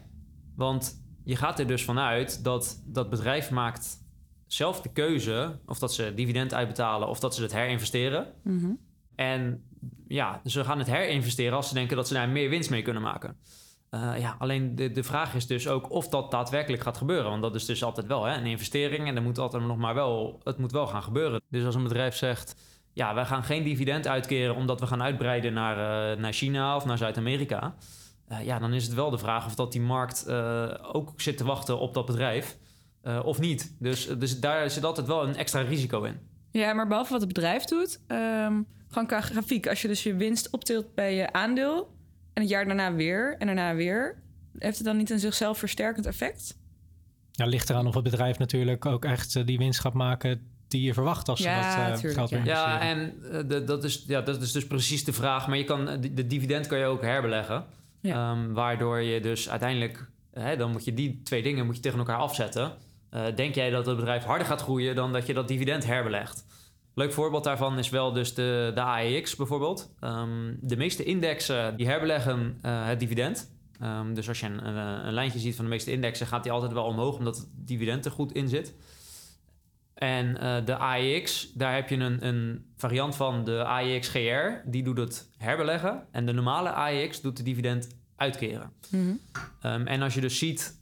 [0.56, 4.04] Want je gaat er dus vanuit dat dat bedrijf maakt
[4.46, 8.32] zelf de keuze of dat ze dividend uitbetalen of dat ze het herinvesteren.
[8.42, 8.70] Mhm.
[9.14, 9.64] En
[10.09, 13.02] ja, ze gaan het herinvesteren als ze denken dat ze daar meer winst mee kunnen
[13.02, 13.37] maken.
[13.96, 17.30] Eh, ja, alleen de, de vraag is dus ook of dat daadwerkelijk gaat gebeuren.
[17.30, 19.94] Want dat is dus altijd wel hè, een investering en dat moet altijd nog maar
[19.94, 21.40] wel, het moet wel gaan gebeuren.
[21.48, 22.54] Dus als een bedrijf zegt,
[22.92, 25.76] ja, wij gaan geen dividend uitkeren omdat we gaan uitbreiden naar,
[26.12, 27.74] eh, naar China of naar Zuid-Amerika.
[28.28, 30.30] Eh, ja, dan is het wel de vraag of dat die markt
[30.92, 32.56] ook zit te wachten op dat bedrijf
[33.22, 33.76] of niet.
[33.78, 36.18] Dus, dus daar zit altijd wel een extra risico in.
[36.50, 39.66] Ja, maar behalve wat het bedrijf doet, ehm, gewoon qua grafiek.
[39.68, 41.95] Als je dus je winst optilt bij je aandeel
[42.37, 44.22] en het jaar daarna weer en daarna weer,
[44.59, 46.59] heeft het dan niet een zichzelf versterkend effect?
[47.33, 50.83] Ja, ligt eraan of het bedrijf natuurlijk ook echt eh, die winst gaat maken die
[50.83, 52.81] je verwacht als ze Ja, dat eh, tuurlijk, geld weer ja.
[52.81, 55.46] En eh, de- dat, is, ja, dat is dus precies de vraag.
[55.49, 57.64] Maar je kan, de, de dividend kan je ook herbeleggen.
[58.01, 58.31] Ja.
[58.31, 60.09] Ehm, waardoor je dus uiteindelijk...
[60.33, 62.72] Hè, dan moet je die twee dingen moet je tegen elkaar afzetten.
[63.11, 64.94] Eh, denk jij dat het bedrijf harder gaat groeien...
[64.94, 66.44] dan dat je dat dividend herbelegt?
[66.98, 69.94] Leuk voorbeeld daarvan is wel dus de, de AEX bijvoorbeeld.
[70.00, 73.50] Ehm, de meeste indexen die herbeleggen eh, het dividend.
[73.80, 76.26] Ehm, dus als je een, een, een lijntje ziet van de meeste indexen...
[76.26, 78.74] gaat die altijd wel omhoog omdat het dividend er goed in zit.
[79.94, 84.70] En eh, de AEX, daar heb je een, een variant van de AEX GR.
[84.70, 86.06] Die doet het herbeleggen.
[86.11, 88.72] En de normale AEX doet de dividend uitkeren.
[88.90, 89.14] Mhm.
[89.61, 90.80] Ehm, en als je dus ziet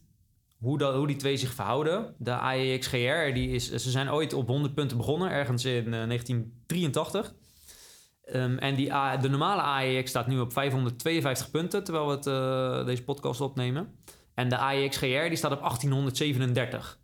[0.65, 2.15] hoe, dat, hoe die twee zich verhouden.
[2.17, 6.07] De AEX GR, die is, ze zijn ooit op 100 punten begonnen, ergens in eh,
[6.07, 7.33] 1983.
[8.25, 8.87] Ehm, en die,
[9.21, 13.95] de normale AEX staat nu op 552 punten, terwijl we het, eh, deze podcast opnemen.
[14.33, 16.99] En de AEX GR die staat op 1837.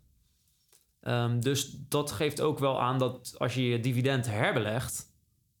[1.00, 5.10] Ehm, dus dat geeft ook wel aan dat als je je dividend herbelegt,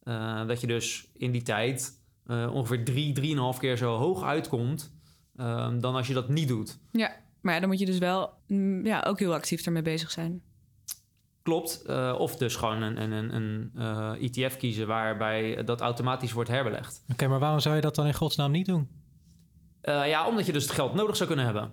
[0.02, 4.92] eh, dat je dus in die tijd eh, ongeveer drie, drieënhalf keer zo hoog uitkomt
[5.36, 6.78] ehm, dan als je dat niet doet.
[6.92, 10.10] Ja, maar ja, dan moet je dus wel mm, ja, ook heel actief ermee bezig
[10.10, 10.42] zijn.
[11.42, 11.82] Klopt.
[11.82, 16.50] eh, of dus gewoon een, een, een, een eh, ETF kiezen waarbij dat automatisch wordt
[16.50, 17.04] herbelegd.
[17.12, 18.88] Oké, maar waarom zou je dat dan in godsnaam niet doen?
[19.80, 21.72] Eh, ja, omdat je dus het geld nodig zou kunnen hebben.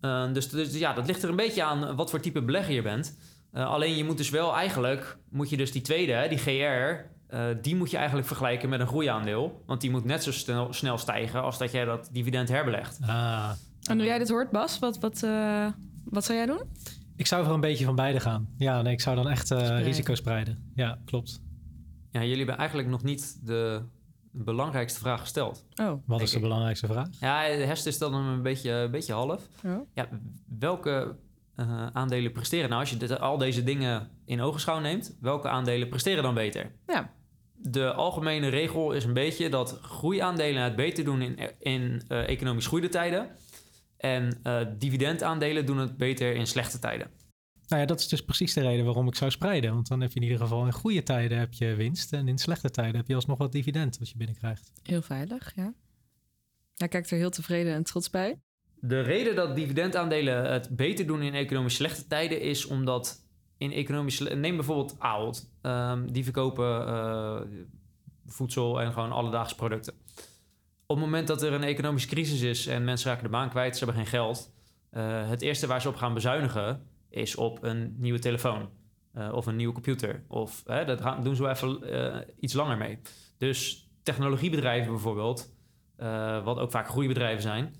[0.00, 2.82] Eh, dus, dus ja, dat ligt er een beetje aan wat voor type belegger je
[2.82, 3.18] bent.
[3.52, 6.50] Eh, alleen je moet dus wel eigenlijk, moet je dus die tweede, die GR,
[7.26, 9.62] eh, die moet je eigenlijk vergelijken met een groeiaandeel.
[9.66, 12.98] Want die moet net zo snel, snel stijgen als dat jij dat dividend herbelegt.
[13.06, 13.50] Ah,
[13.88, 15.66] En nu jij dit hoort, Bas, wat, wat, eh,
[16.04, 16.60] wat zou jij doen?
[17.16, 18.48] ik zou voor een beetje van beide gaan.
[18.58, 19.84] Ja, nee, ik zou dan echt eh, Spreiden.
[19.86, 20.70] risico spreiden.
[20.74, 21.40] Ja, klopt.
[22.10, 23.82] Ja, jullie hebben eigenlijk nog niet de
[24.30, 25.64] belangrijkste vraag gesteld.
[25.80, 26.42] Oh, Wat is de ik.
[26.42, 27.08] belangrijkste vraag?
[27.20, 29.48] Ja, Hester stelde hem een beetje, een beetje half.
[29.64, 29.80] oh.
[29.94, 30.08] Ja,
[30.58, 31.16] welke
[31.56, 32.80] eh, aandelen presteren nou?
[32.80, 36.72] Als je dit, al deze dingen in ogenschouw neemt, welke aandelen presteren dan beter?
[36.86, 37.10] Ja.
[37.56, 42.66] De algemene regel is een beetje dat groeiaandelen het beter doen in, in eh, economisch
[42.66, 43.28] goede tijden.
[43.98, 47.10] En eh, dividendaandelen doen het beter in slechte tijden.
[47.68, 49.74] Nou ja, dat is dus precies de reden waarom ik zou spreiden.
[49.74, 52.12] Want dan heb je in ieder geval in goede tijden heb je winst.
[52.12, 54.72] En in slechte tijden heb je alsnog wat dividend wat je binnenkrijgt.
[54.82, 55.74] Heel veilig, ja.
[56.76, 58.38] Hij kijkt er heel tevreden en trots bij.
[58.80, 63.24] De reden dat dividendaandelen het beter doen in economisch slechte tijden is omdat
[63.58, 64.18] in economisch...
[64.18, 65.50] Neem bijvoorbeeld Ahold.
[65.62, 67.40] Ehm, die verkopen eh,
[68.26, 69.94] voedsel en gewoon alledaagse producten.
[70.90, 73.76] Op het moment dat er een economische crisis is en mensen raken de baan kwijt,
[73.76, 74.52] ze hebben geen geld...
[74.90, 78.68] Eh, het eerste waar ze op gaan bezuinigen is op een nieuwe telefoon
[79.12, 80.24] eh, of een nieuwe computer.
[80.28, 82.98] Of hè, dat gaan, doen ze wel even eh, iets langer mee.
[83.38, 85.54] Dus technologiebedrijven bijvoorbeeld,
[86.44, 87.74] wat ook vaak groeibedrijven zijn,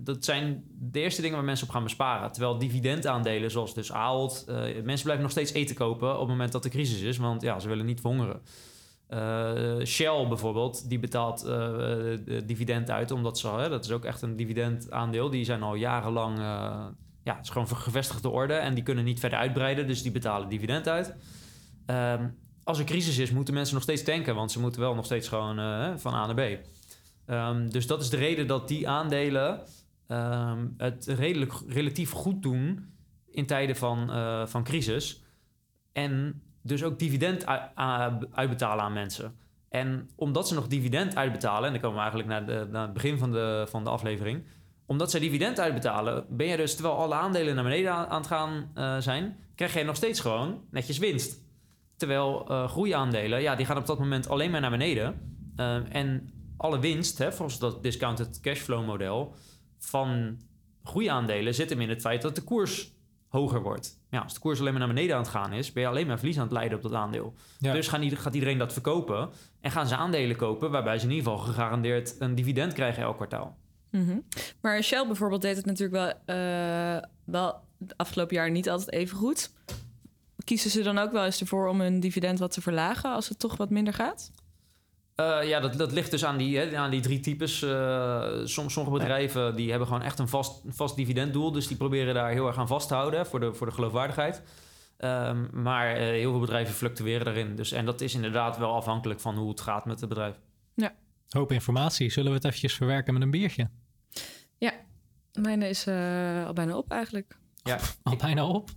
[0.00, 2.32] dat zijn de eerste dingen waar mensen op gaan besparen.
[2.32, 6.62] Terwijl dividendaandelen, zoals dus Ahold, mensen blijven nog steeds eten kopen op het moment dat
[6.62, 8.42] de crisis is, want ja, ze willen niet verhongeren.
[9.14, 11.48] Eh, Shell bijvoorbeeld, die betaalt eh,
[12.24, 15.74] de dividend uit, omdat ze, hè, dat is ook echt een dividendaandeel, die zijn al
[15.74, 16.86] jarenlang, eh,
[17.22, 20.48] ja, het is gewoon gevestigde orde en die kunnen niet verder uitbreiden, dus die betalen
[20.48, 21.14] dividend uit.
[21.86, 22.28] Ehm,
[22.64, 25.28] als er crisis is, moeten mensen nog steeds tanken, want ze moeten wel nog steeds
[25.28, 25.56] gewoon
[25.98, 26.58] van A naar B.
[27.26, 29.60] Ehm, dus dat is de reden dat die aandelen
[30.06, 32.92] ehm, het redelijk relatief goed doen
[33.30, 34.10] in tijden van,
[34.48, 35.22] van crisis.
[35.92, 39.36] En dus ook dividend a- uitbetalen aan mensen.
[39.68, 43.18] En omdat ze nog dividend uitbetalen, en dan komen we eigenlijk naar, de, het begin
[43.18, 44.44] van de, van de aflevering.
[44.86, 48.70] Omdat zij dividend uitbetalen, ben je dus terwijl alle aandelen naar beneden aan, het gaan
[48.74, 51.42] eh, zijn, krijg je nog steeds gewoon netjes winst.
[51.96, 55.36] Terwijl eh groeiaandelen, ja, die gaan op dat moment alleen maar naar beneden.
[55.56, 59.34] Eh, en alle winst, hè, volgens dat discounted cashflow model,
[59.78, 60.38] van
[60.82, 62.93] groeiaandelen zit hem in het feit dat de koers
[63.34, 63.98] hoger wordt.
[64.10, 66.06] Ja, als de koers alleen maar naar beneden aan het gaan is, ben je alleen
[66.06, 67.34] maar verlies aan het leiden op dat aandeel.
[67.58, 67.72] Ja.
[67.72, 71.30] Dus gaan, gaat iedereen dat verkopen en gaan ze aandelen kopen waarbij ze in ieder
[71.30, 73.56] geval gegarandeerd een dividend krijgen elk kwartaal.
[73.90, 74.18] Mhm.
[74.60, 79.16] Maar Shell bijvoorbeeld deed het natuurlijk wel, eh, wel het afgelopen jaar niet altijd even
[79.16, 79.52] goed.
[80.44, 83.38] Kiezen ze dan ook wel eens ervoor om hun dividend wat te verlagen als het
[83.38, 84.30] toch wat minder gaat?
[85.14, 87.62] Eh, ja, dat, dat ligt dus aan die, hè, aan die drie types.
[87.62, 91.52] Eh, som, sommige bedrijven die hebben gewoon echt een vast, vast dividenddoel.
[91.52, 94.42] Dus die proberen daar heel erg aan vast te houden voor de, voor de geloofwaardigheid.
[94.96, 97.56] Ehm, maar eh, heel veel bedrijven fluctueren daarin.
[97.56, 100.36] Dus, en dat is inderdaad wel afhankelijk van hoe het gaat met het bedrijf.
[101.28, 102.10] Hoop informatie.
[102.10, 103.68] Zullen we het eventjes verwerken met een biertje?
[105.40, 107.38] Mijne is eh, al bijna op eigenlijk.
[107.62, 108.70] Ja, Al bijna op.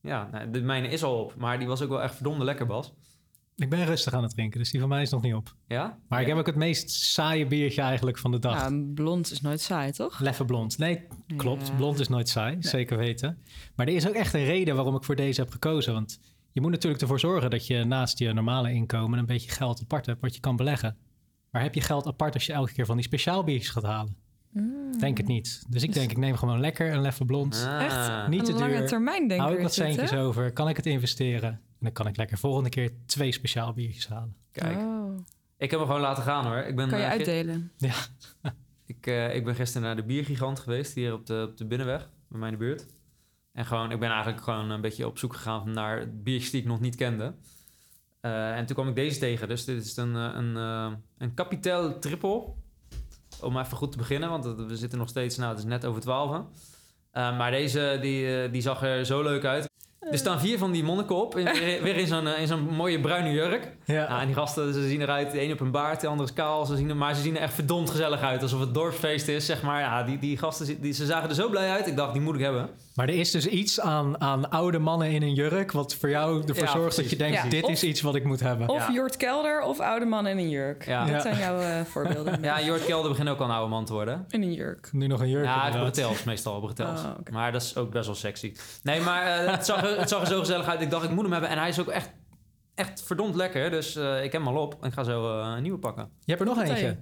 [0.00, 1.34] ja nou, de mijne is al op.
[1.36, 2.92] Maar die was ook wel echt verdomde lekker, Bas.
[3.56, 5.54] Ik ben rustig aan het drinken, dus die van mij is nog niet op.
[5.66, 5.98] Ja?
[6.08, 8.60] Maar ik heb ook het meest saaie biertje eigenlijk van de dag.
[8.60, 10.20] Ja, blond is nooit saai, toch?
[10.20, 10.78] Leffe blond.
[10.78, 11.66] Nee, klopt.
[11.66, 11.74] Ja.
[11.74, 13.38] Blond is nooit saai, zeker weten.
[13.74, 15.92] Maar er is ook echt een reden waarom ik voor deze heb gekozen.
[15.92, 16.20] Want
[16.52, 20.06] je moet natuurlijk ervoor zorgen dat je naast je normale inkomen een beetje geld apart
[20.06, 20.96] hebt wat je kan beleggen.
[21.50, 24.16] Maar heb je geld apart als je elke keer van die speciaalbiertjes gaat halen?
[24.52, 24.98] Mm.
[24.98, 25.64] Denk het niet.
[25.68, 27.66] Dus ik denk, ik neem gewoon lekker een Leffe blond.
[27.68, 27.84] Ah.
[27.84, 28.28] Echt?
[28.28, 28.86] Niet te een lange duur.
[28.86, 30.52] termijn denk Hou ik ik wat centjes over?
[30.52, 31.60] Kan ik het investeren?
[31.78, 34.36] En dan kan ik lekker volgende keer twee speciaal biertjes halen.
[34.52, 35.16] Kijk, Oh.
[35.56, 36.56] ik heb hem gewoon laten gaan hoor.
[36.56, 37.72] Ik ben, Kan je eh, uitdelen?
[38.86, 42.08] Ik, eh, ik ben gisteren naar de Biergigant geweest, hier op de, op de Binnenweg,
[42.28, 42.86] bij mij in de buurt.
[43.52, 46.66] En gewoon, ik ben eigenlijk gewoon een beetje op zoek gegaan naar biertjes die ik
[46.66, 47.34] nog niet kende.
[48.20, 49.48] Eh, en toen kwam ik deze tegen.
[49.48, 52.44] Dus dit is een, een, eh, een Capitel Triple.
[53.40, 56.00] Om even goed te beginnen, want we zitten nog steeds, nou het is net over
[56.00, 56.44] twaalf.
[57.12, 59.70] maar deze, die, eh, die zag er zo leuk uit.
[60.10, 62.60] Er staan vier van die monniken op, in, weer, weer in zo'n eh, in zo'n
[62.60, 63.72] mooie bruine jurk.
[63.84, 64.20] Ja.
[64.20, 66.66] En die gasten, ze zien eruit, de een op een baard, de ander is kaal.
[66.66, 69.46] Ze zien er, maar ze zien er echt verdomd gezellig uit, alsof het dorpsfeest is,
[69.46, 69.80] zeg maar.
[69.80, 71.86] Ja, die, die gasten, die, ze zagen er zo blij uit.
[71.86, 72.68] Ik dacht, die moet ik hebben.
[72.96, 75.72] Maar er is dus iets aan, aan oude mannen in een jurk...
[75.72, 77.36] wat voor jou ervoor Ja, zorgt dat je denkt...
[77.42, 77.48] Ja.
[77.48, 78.68] dit Of- is iets wat ik moet hebben.
[78.68, 78.92] Of Ja.
[78.92, 80.86] Jort Kelder of oude man in een jurk.
[80.86, 81.00] Ja.
[81.04, 81.20] Dat Ja.
[81.20, 82.42] zijn jouw eh, voorbeelden.
[82.42, 84.24] Ja, Jort Kelder begint ook al een oude man te worden.
[84.28, 84.88] In een jurk.
[84.92, 87.00] Nu nog een jurk Ja, bretels meestal, bretels.
[87.00, 87.10] Oh.
[87.30, 88.54] Maar dat is ook best wel sexy.
[88.82, 90.80] Nee, maar eh, het, zag er, het zag er zo gezellig uit.
[90.80, 91.50] Ik dacht, ik moet hem hebben.
[91.50, 92.10] En hij is ook echt,
[92.74, 93.70] echt verdomd lekker.
[93.70, 94.76] Dus eh, ik heb hem al op.
[94.80, 96.08] En ik ga zo een nieuwe pakken.
[96.24, 96.96] Je hebt er nog eentje?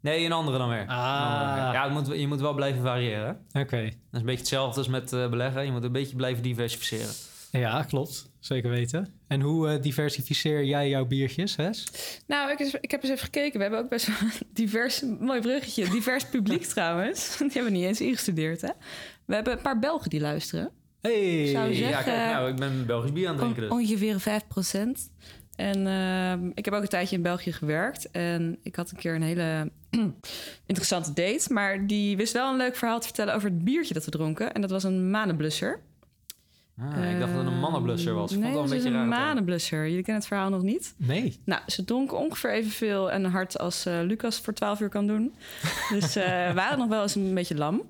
[0.00, 0.80] Nee, een andere dan weer.
[0.86, 1.70] Ah.
[1.72, 3.38] Ja, het moet, je moet wel blijven variëren.
[3.52, 3.82] Oké.
[3.82, 5.64] Dat is een beetje hetzelfde als met eh, beleggen.
[5.64, 7.12] Je moet een beetje blijven diversificeren.
[7.50, 8.30] Ja, klopt.
[8.38, 9.14] Zeker weten.
[9.28, 11.84] En hoe eh, diversificeer jij jouw biertjes, Hes?
[12.26, 13.56] Nou, ik, is- ik heb eens even gekeken.
[13.56, 17.36] We hebben ook best wel een divers, mooi bruggetje, divers publiek trouwens.
[17.38, 18.70] Die hebben we niet eens ingestudeerd, hè?
[19.24, 20.70] We hebben een paar Belgen die luisteren.
[21.00, 21.46] Hey!
[21.46, 23.70] Zou je ja, zeggen- kijk, nou, ik ben Belgisch bier aan het drinken dus.
[23.70, 24.42] On- ongeveer 5
[25.60, 28.10] En ehm, ik heb ook een tijdje in België gewerkt.
[28.10, 29.70] En ik had een keer een hele
[30.66, 31.52] interessante date.
[31.52, 34.52] Maar die wist wel een leuk verhaal te vertellen over het biertje dat we dronken.
[34.52, 35.80] En dat was een manenblusser.
[36.78, 38.32] Ah, ik dacht dat het een mannenblusser was.
[38.32, 39.82] Ik Ehm, vond nee, wel het een beetje een manenblusser.
[39.88, 40.94] Jullie kennen het verhaal nog niet?
[40.96, 41.40] Nee.
[41.44, 45.34] Nou, ze dronken ongeveer evenveel en hard als eh, Lucas voor 12 uur kan doen.
[45.92, 47.82] Dus eh, we waren nog wel eens een beetje lam.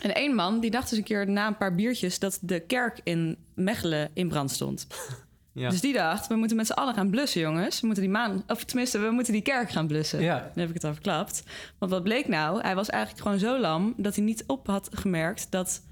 [0.00, 3.00] En één man die dacht dus een keer na een paar biertjes dat de kerk
[3.04, 4.86] in Mechelen in brand stond.
[5.56, 5.70] Ja.
[5.70, 7.80] Dus die dacht, we moeten met z'n allen gaan blussen, jongens.
[7.80, 10.20] We moeten die maan, of tenminste, we moeten die kerk gaan blussen.
[10.20, 10.38] Ja.
[10.38, 11.42] Dan heb ik het al verklapt.
[11.78, 12.60] Want wat bleek nou?
[12.60, 15.82] Hij was eigenlijk gewoon zo lam dat hij niet op had gemerkt dat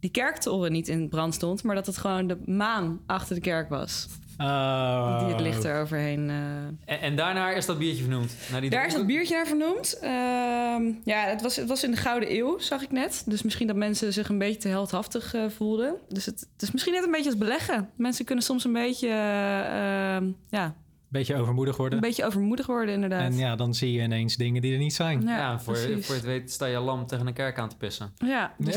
[0.00, 3.68] die kerktoren niet in brand stond, maar dat het gewoon de maan achter de kerk
[3.68, 4.08] was.
[4.38, 5.18] Oh.
[5.24, 6.30] Die het licht eroverheen...
[6.30, 8.34] eh, En, en daarna is dat biertje vernoemd.
[8.50, 9.98] Naar die Daar is dat biertje naar vernoemd.
[10.02, 13.22] Ehm, ja, het was, het was in de Gouden Eeuw, zag ik net.
[13.26, 15.94] Dus misschien dat mensen zich een beetje te heldhaftig eh, voelden.
[16.08, 17.90] Dus het, het is misschien net een beetje als beleggen.
[17.96, 20.74] Mensen kunnen soms een beetje, eh, ehm, ja,
[21.08, 21.94] Beetje overmoedig worden.
[21.98, 23.20] een beetje overmoedig worden, inderdaad.
[23.20, 25.22] En ja, dan zie je ineens dingen die er niet zijn.
[25.22, 26.06] Ja, Ja, voor, precies.
[26.06, 28.12] voor het weet sta je lam tegen een kerk aan te pissen.
[28.16, 28.74] Ja, dus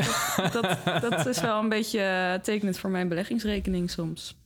[0.52, 0.52] Dat,
[0.84, 4.36] dat, dat is wel een beetje tekenend voor mijn beleggingsrekening soms.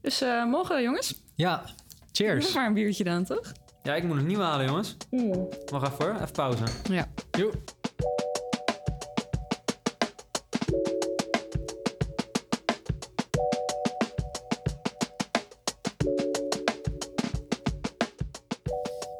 [0.00, 1.22] Dus eh morgen, jongens.
[1.34, 1.64] Ja,
[2.12, 2.44] cheers.
[2.44, 3.52] Nog maar een biertje dan, toch?
[3.82, 4.96] Ja, ik moet het niet halen, jongens.
[5.70, 6.64] Wacht even hoor, even pauze.
[6.90, 7.06] Ja.
[7.30, 7.52] Joe.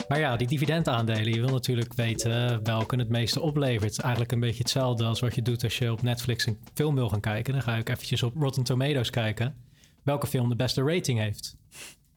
[0.08, 4.00] Maar ja, die dividendaandelen, je wil natuurlijk weten welke het meeste oplevert.
[4.00, 7.08] Eigenlijk een beetje hetzelfde als wat je doet als je op Netflix een film wil
[7.08, 7.52] gaan kijken.
[7.52, 9.69] Dan ga ik eventjes op Rotten Tomatoes kijken
[10.02, 11.56] welke film de beste rating heeft.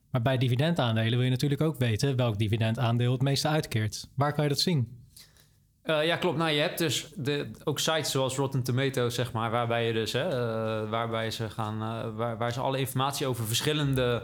[0.09, 4.09] Maar bij dividendaandelen wil je natuurlijk ook weten welk dividendaandeel het meeste uitkeert.
[4.15, 5.01] Waar kan je dat zien?
[5.83, 6.37] Eh, ja, klopt.
[6.37, 10.11] Nou, je hebt dus de, ook sites zoals Rotten Tomatoes, zeg maar, waarbij je dus,
[10.11, 14.23] hè, eh, waarbij ze gaan, eh, waar, ze alle informatie over verschillende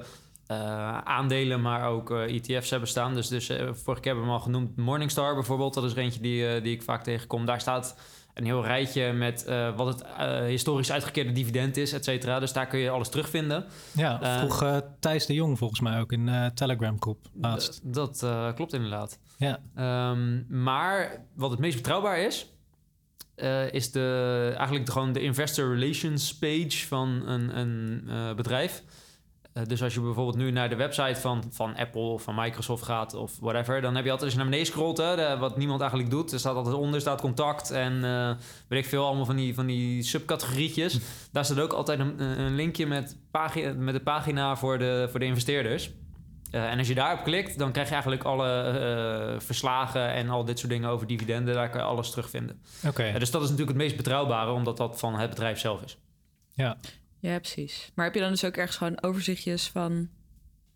[1.04, 3.14] aandelen, maar ook ETF's hebben staan.
[3.14, 5.74] Dus, dus vorige keer hebben we hem al genoemd, Morningstar bijvoorbeeld.
[5.74, 7.46] Dat is eentje die, die ik vaak tegenkom.
[7.46, 7.96] Daar staat
[8.34, 12.40] een heel rijtje met eh, wat het eh, historisch uitgekeerde dividend is, et cetera.
[12.40, 13.66] Dus daar kun je alles terugvinden.
[13.94, 17.94] Ja, Eh, vroeg eh, Thijs de Jong volgens mij ook in Telegram groep laatst.
[17.94, 19.20] Dat klopt inderdaad.
[19.38, 22.54] Ja, Ehm, maar wat het meest betrouwbaar is,
[23.72, 28.04] is de, eigenlijk de, gewoon de investor relations page van een, een
[28.36, 28.84] bedrijf.
[29.60, 32.84] Eh, dus als je bijvoorbeeld nu naar de website van, van Apple of van Microsoft
[32.84, 35.58] gaat of whatever, dan heb je altijd als je naar beneden scrolt, hè, de- wat
[35.58, 36.32] niemand eigenlijk doet.
[36.32, 38.32] Er staat altijd onder staat contact en eh
[38.68, 41.00] weet ik veel, allemaal van die, van die subcategorietjes.
[41.32, 45.20] Daar staat ook altijd een, een linkje met, pagina, met de pagina voor de, voor
[45.20, 45.92] de investeerders.
[46.52, 50.60] Eh, en als je daarop klikt, dan krijg je eigenlijk alle verslagen en al dit
[50.60, 51.54] soort dingen over dividenden.
[51.54, 52.62] Daar kan je alles terugvinden.
[52.88, 53.14] oké.
[53.20, 55.98] Dus dat is natuurlijk het meest betrouwbare, omdat dat van het bedrijf zelf is.
[56.54, 56.78] Ja.
[57.20, 57.92] Ja, precies.
[57.96, 60.10] Maar heb je dan dus ook ergens gewoon overzichtjes van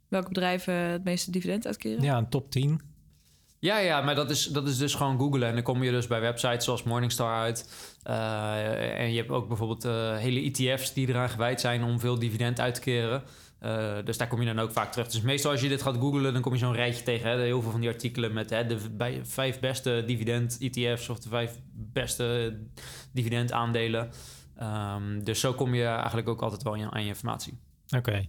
[0.07, 2.03] welke bedrijven het meeste dividend uitkeren?
[2.03, 2.81] ja, een top 10.
[3.63, 5.47] Ja, ja, maar dat is, dat is dus gewoon googlen.
[5.47, 7.69] En dan kom je dus bij websites zoals Morningstar uit.
[8.03, 12.19] Eh, en je hebt ook bijvoorbeeld eh, hele ETF's die eraan gewijd zijn om veel
[12.19, 13.23] dividend uit te keren.
[13.59, 15.07] Eh, dus daar kom je dan ook vaak terug.
[15.07, 17.29] Dus meestal als je dit gaat googlen, dan kom je zo'n rijtje tegen.
[17.29, 21.29] Hè, heel veel van die artikelen met hè, de bij, vijf beste dividend-ETF's of de
[21.29, 22.57] vijf beste
[23.11, 24.11] dividendaandelen.
[24.57, 27.57] Ehm, dus zo kom je eigenlijk ook altijd wel aan je informatie.
[27.97, 28.25] Oké.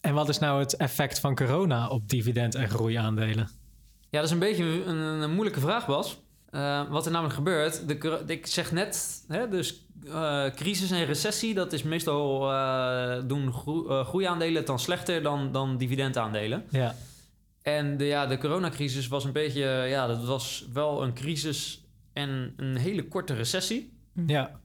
[0.00, 3.48] En wat is nou het effect van corona op dividend- en groeiaandelen?
[4.10, 6.18] Ja, dat is een beetje een, een moeilijke vraag, Bas.
[6.50, 11.54] Eh, wat er namelijk gebeurt, de, ik zeg net, hè, dus eh, crisis en recessie,
[11.54, 16.64] dat is meestal eh, doen groe- groeiaandelen het dan slechter dan, dan dividendaandelen.
[16.70, 16.94] Ja,
[17.62, 22.52] En de, ja, de coronacrisis was een beetje, ja, dat was wel een crisis en
[22.56, 23.92] een hele korte recessie.
[24.26, 24.60] ja,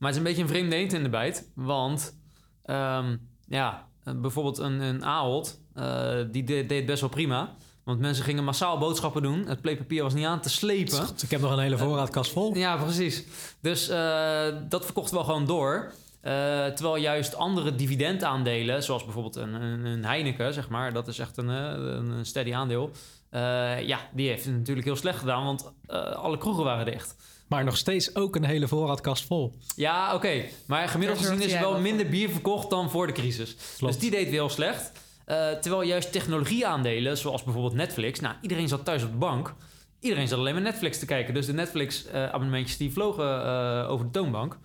[0.00, 1.50] Maar het is een beetje een vreemde eend in de bijt.
[1.54, 2.18] Want
[2.64, 3.16] ehm,
[3.48, 7.54] ja, eh, bijvoorbeeld een, een Ahold, eh, die deed, deed best wel prima.
[7.84, 9.46] Want mensen gingen massaal boodschappen doen.
[9.46, 11.08] Het pleepapier was niet aan te slepen.
[11.22, 12.56] Ik heb nog een hele voorraadkast vol.
[12.56, 13.24] Ja, precies.
[13.60, 15.92] Dus eh, dat verkocht wel gewoon door.
[16.20, 16.32] Eh,
[16.66, 21.36] terwijl juist andere dividendaandelen, zoals bijvoorbeeld een, een, een Heineken, zeg maar, dat is echt
[21.36, 22.90] een, eh, een, een steady aandeel.
[23.30, 27.16] Eh, ja, die heeft het natuurlijk heel slecht gedaan, want eh, alle kroegen waren dicht.
[27.50, 29.56] Maar nog steeds ook een hele voorraadkast vol.
[29.76, 30.44] Ja, oké.
[30.66, 33.56] Maar gemiddeld gezien is er wel wel minder bier verkocht dan voor de crisis.
[33.78, 33.92] Klopt.
[33.92, 34.92] Dus die deed weer heel slecht.
[35.24, 38.20] Eh, terwijl juist technologieaandelen, zoals bijvoorbeeld Netflix...
[38.20, 39.54] Nou, iedereen zat thuis op de bank.
[40.00, 41.34] Iedereen zat alleen maar Netflix te kijken.
[41.34, 44.58] Dus de Netflix-abonnementjes die vlogen eh, over de toonbank.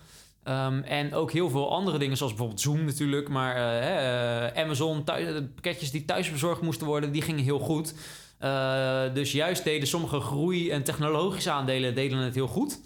[0.45, 3.29] Ehm, en ook heel veel andere dingen, zoals bijvoorbeeld Zoom natuurlijk.
[3.29, 7.43] Maar eh, hè, eh, Amazon, thuis, de pakketjes die thuis bezorgd moesten worden, die gingen
[7.43, 7.93] heel goed.
[8.45, 12.81] Eh, dus juist deden sommige groei- en technologische aandelen deden het heel goed.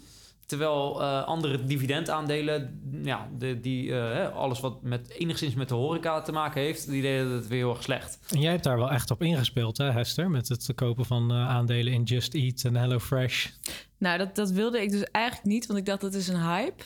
[0.46, 5.74] Terwijl eh, andere dividendaandelen, ja, de, die, eh, hè, alles wat met, enigszins met de
[5.74, 8.18] horeca te maken heeft, die deden het weer heel erg slecht.
[8.28, 10.30] En jij hebt daar wel echt op ingespeeld, hè, Hester?
[10.30, 13.48] Met het kopen van eh, aandelen in Just Eat en HelloFresh.
[13.98, 16.82] Nou, dat, dat wilde ik dus eigenlijk niet, want ik dacht dat is een hype.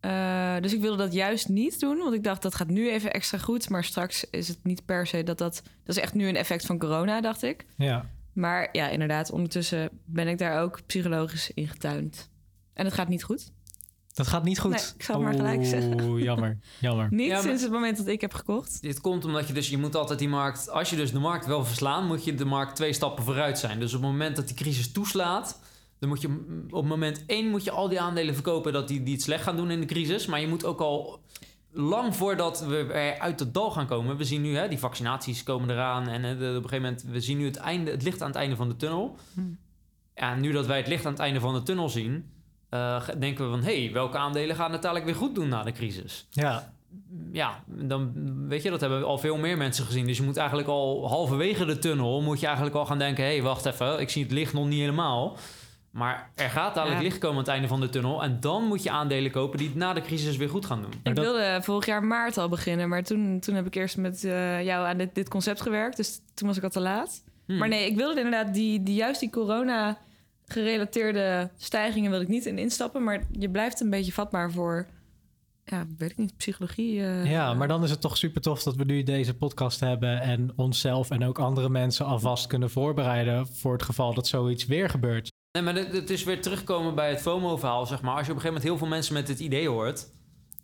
[0.00, 3.12] Eh, dus ik wilde dat juist niet doen, want ik dacht dat gaat nu even
[3.12, 5.62] extra goed, maar straks is het niet per se dat dat...
[5.84, 7.66] Dat is echt nu een effect van corona, dacht ik.
[7.76, 12.30] Ja, Maar ja, inderdaad, ondertussen ben ik daar ook psychologisch in getuind.
[12.74, 13.50] En het gaat niet goed.
[14.14, 14.70] dat gaat niet goed.
[14.70, 16.00] Nee, ik zal het maar gelijk zeggen.
[16.00, 17.08] Oeh, jammer, jammer.
[17.10, 18.82] Niet Ja, sinds het moment dat ik heb gekocht.
[18.82, 21.46] Dit komt omdat je dus, je moet altijd die markt, als je dus de markt
[21.46, 23.80] wil verslaan, moet je de markt twee stappen vooruit zijn.
[23.80, 25.60] Dus op het moment dat die crisis toeslaat,
[25.98, 29.14] dan moet je op moment één moet je al die aandelen verkopen dat die, die
[29.14, 30.26] het slecht gaan doen in de crisis.
[30.26, 31.20] Maar je moet ook al
[31.72, 34.16] lang voordat we uit het dal gaan komen.
[34.16, 36.08] We zien nu, hè, die vaccinaties komen eraan.
[36.08, 38.28] En eh, de- op een gegeven moment, we zien nu het, einde, het licht aan
[38.28, 39.16] het einde van de tunnel.
[39.34, 39.40] Hm.
[40.14, 42.30] Ja, nu dat wij het licht aan het einde van de tunnel zien...
[42.68, 45.62] eh, denken we van, hé, hey, welke aandelen gaan het eigenlijk weer goed doen na
[45.62, 46.26] de crisis?
[46.30, 46.72] Ja,
[47.32, 48.12] Ja, dan
[48.48, 50.06] weet je, dat hebben al veel meer mensen gezien.
[50.06, 52.22] Dus je moet eigenlijk al halverwege de tunnel...
[52.22, 53.24] moet je eigenlijk al gaan denken...
[53.24, 55.36] hé, hey, wacht even, ik zie het licht nog niet helemaal...
[55.90, 57.06] Maar er gaat dadelijk Ja.
[57.06, 58.22] licht komen aan het einde van de tunnel.
[58.22, 60.92] En dan moet je aandelen kopen die het na de crisis weer goed gaan doen.
[61.02, 64.24] Ik dat- wilde vorig jaar maart al beginnen, maar toen, toen heb ik eerst met
[64.24, 65.96] eh, jou aan dit, dit concept gewerkt.
[65.96, 67.22] Dus toen was ik al te laat.
[67.46, 67.58] Hmm.
[67.58, 72.58] Maar nee, ik wilde inderdaad die, die, juist die corona-gerelateerde stijgingen wil ik niet in
[72.58, 73.04] instappen.
[73.04, 74.86] Maar je blijft een beetje vatbaar voor,
[75.64, 77.00] ja, weet ik niet, psychologie.
[77.02, 80.20] eh, ja, maar dan is het toch super tof dat we nu deze podcast hebben
[80.20, 84.88] en onszelf en ook andere mensen alvast kunnen voorbereiden voor het geval dat zoiets weer
[84.90, 85.30] gebeurt.
[85.52, 88.16] Nee, maar het, is weer terugkomen bij het FOMO-verhaal, zeg maar.
[88.16, 90.10] Als je op een gegeven moment heel veel mensen met het idee hoort...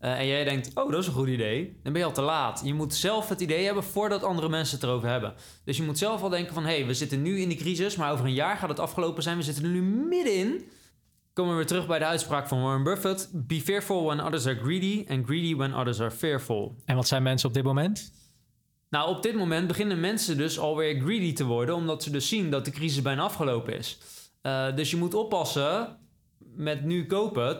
[0.01, 1.81] eh, en jij denkt, oh, dat is een goed idee...
[1.83, 2.61] dan ben je al te laat.
[2.65, 5.35] Je moet zelf het idee hebben voordat andere mensen het erover hebben.
[5.65, 6.65] Dus je moet zelf al denken van...
[6.65, 7.97] hé, hey, we zitten nu in die crisis...
[7.97, 9.37] maar over een jaar gaat het afgelopen zijn.
[9.37, 10.69] We zitten er nu middenin.
[11.33, 13.31] Komen we weer terug bij de uitspraak van Warren Buffett...
[13.33, 15.05] Be fearful when others are greedy...
[15.09, 16.77] and greedy when others are fearful.
[16.85, 18.13] En wat zijn mensen op dit moment?
[18.91, 21.75] Nou, op dit moment beginnen mensen dus alweer greedy te worden...
[21.75, 23.99] omdat ze dus zien dat de crisis bijna afgelopen is.
[24.45, 25.97] Eh, dus je moet oppassen
[26.39, 27.59] met nu kopen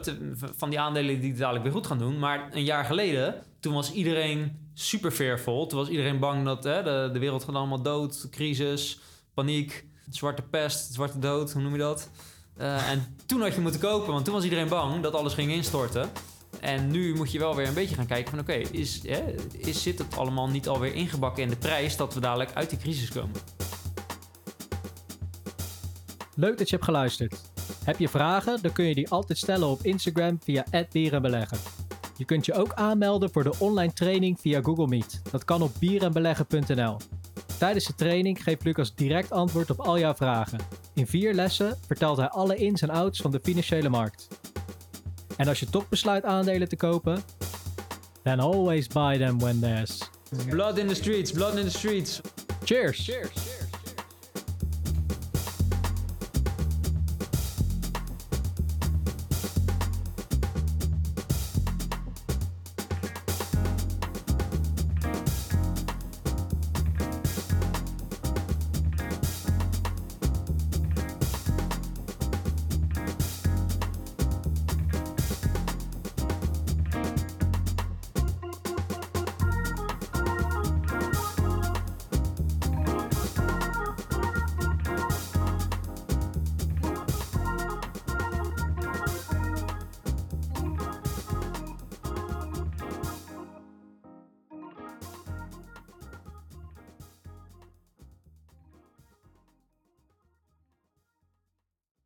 [0.57, 2.19] van die aandelen die het dadelijk weer goed gaan doen.
[2.19, 5.67] Maar een jaar geleden, toen was iedereen super fearful.
[5.67, 8.99] Toen was iedereen bang dat hè, de, de wereld gaat allemaal dood, crisis,
[9.33, 12.09] paniek, zwarte pest, zwarte dood, hoe noem je dat?
[12.57, 15.51] Eh, en toen had je moeten kopen, want toen was iedereen bang dat alles ging
[15.51, 16.09] instorten.
[16.59, 19.01] En nu moet je wel weer een beetje gaan kijken van oké, is,
[19.57, 22.79] is, zit het allemaal niet alweer ingebakken in de prijs dat we dadelijk uit die
[22.79, 23.35] crisis komen?
[26.35, 27.41] Leuk dat je hebt geluisterd.
[27.83, 28.61] Heb je vragen?
[28.61, 31.57] Dan kun je die altijd stellen op Instagram via @bierenbeleggen.
[32.17, 35.21] Je kunt je ook aanmelden voor de online training via Google Meet.
[35.31, 36.97] Dat kan op bierenbeleggen.nl.
[37.57, 40.59] Tijdens de training geeft Lucas direct antwoord op al jouw vragen.
[40.93, 44.27] In vier lessen vertelt hij alle ins en outs van de financiële markt.
[45.37, 47.23] En als je toch besluit aandelen te kopen,
[48.23, 50.09] then always buy them when there's
[50.49, 52.21] Blood in the streets, blood in the streets.
[52.63, 53.05] cheers.
[53.05, 53.44] Cheers.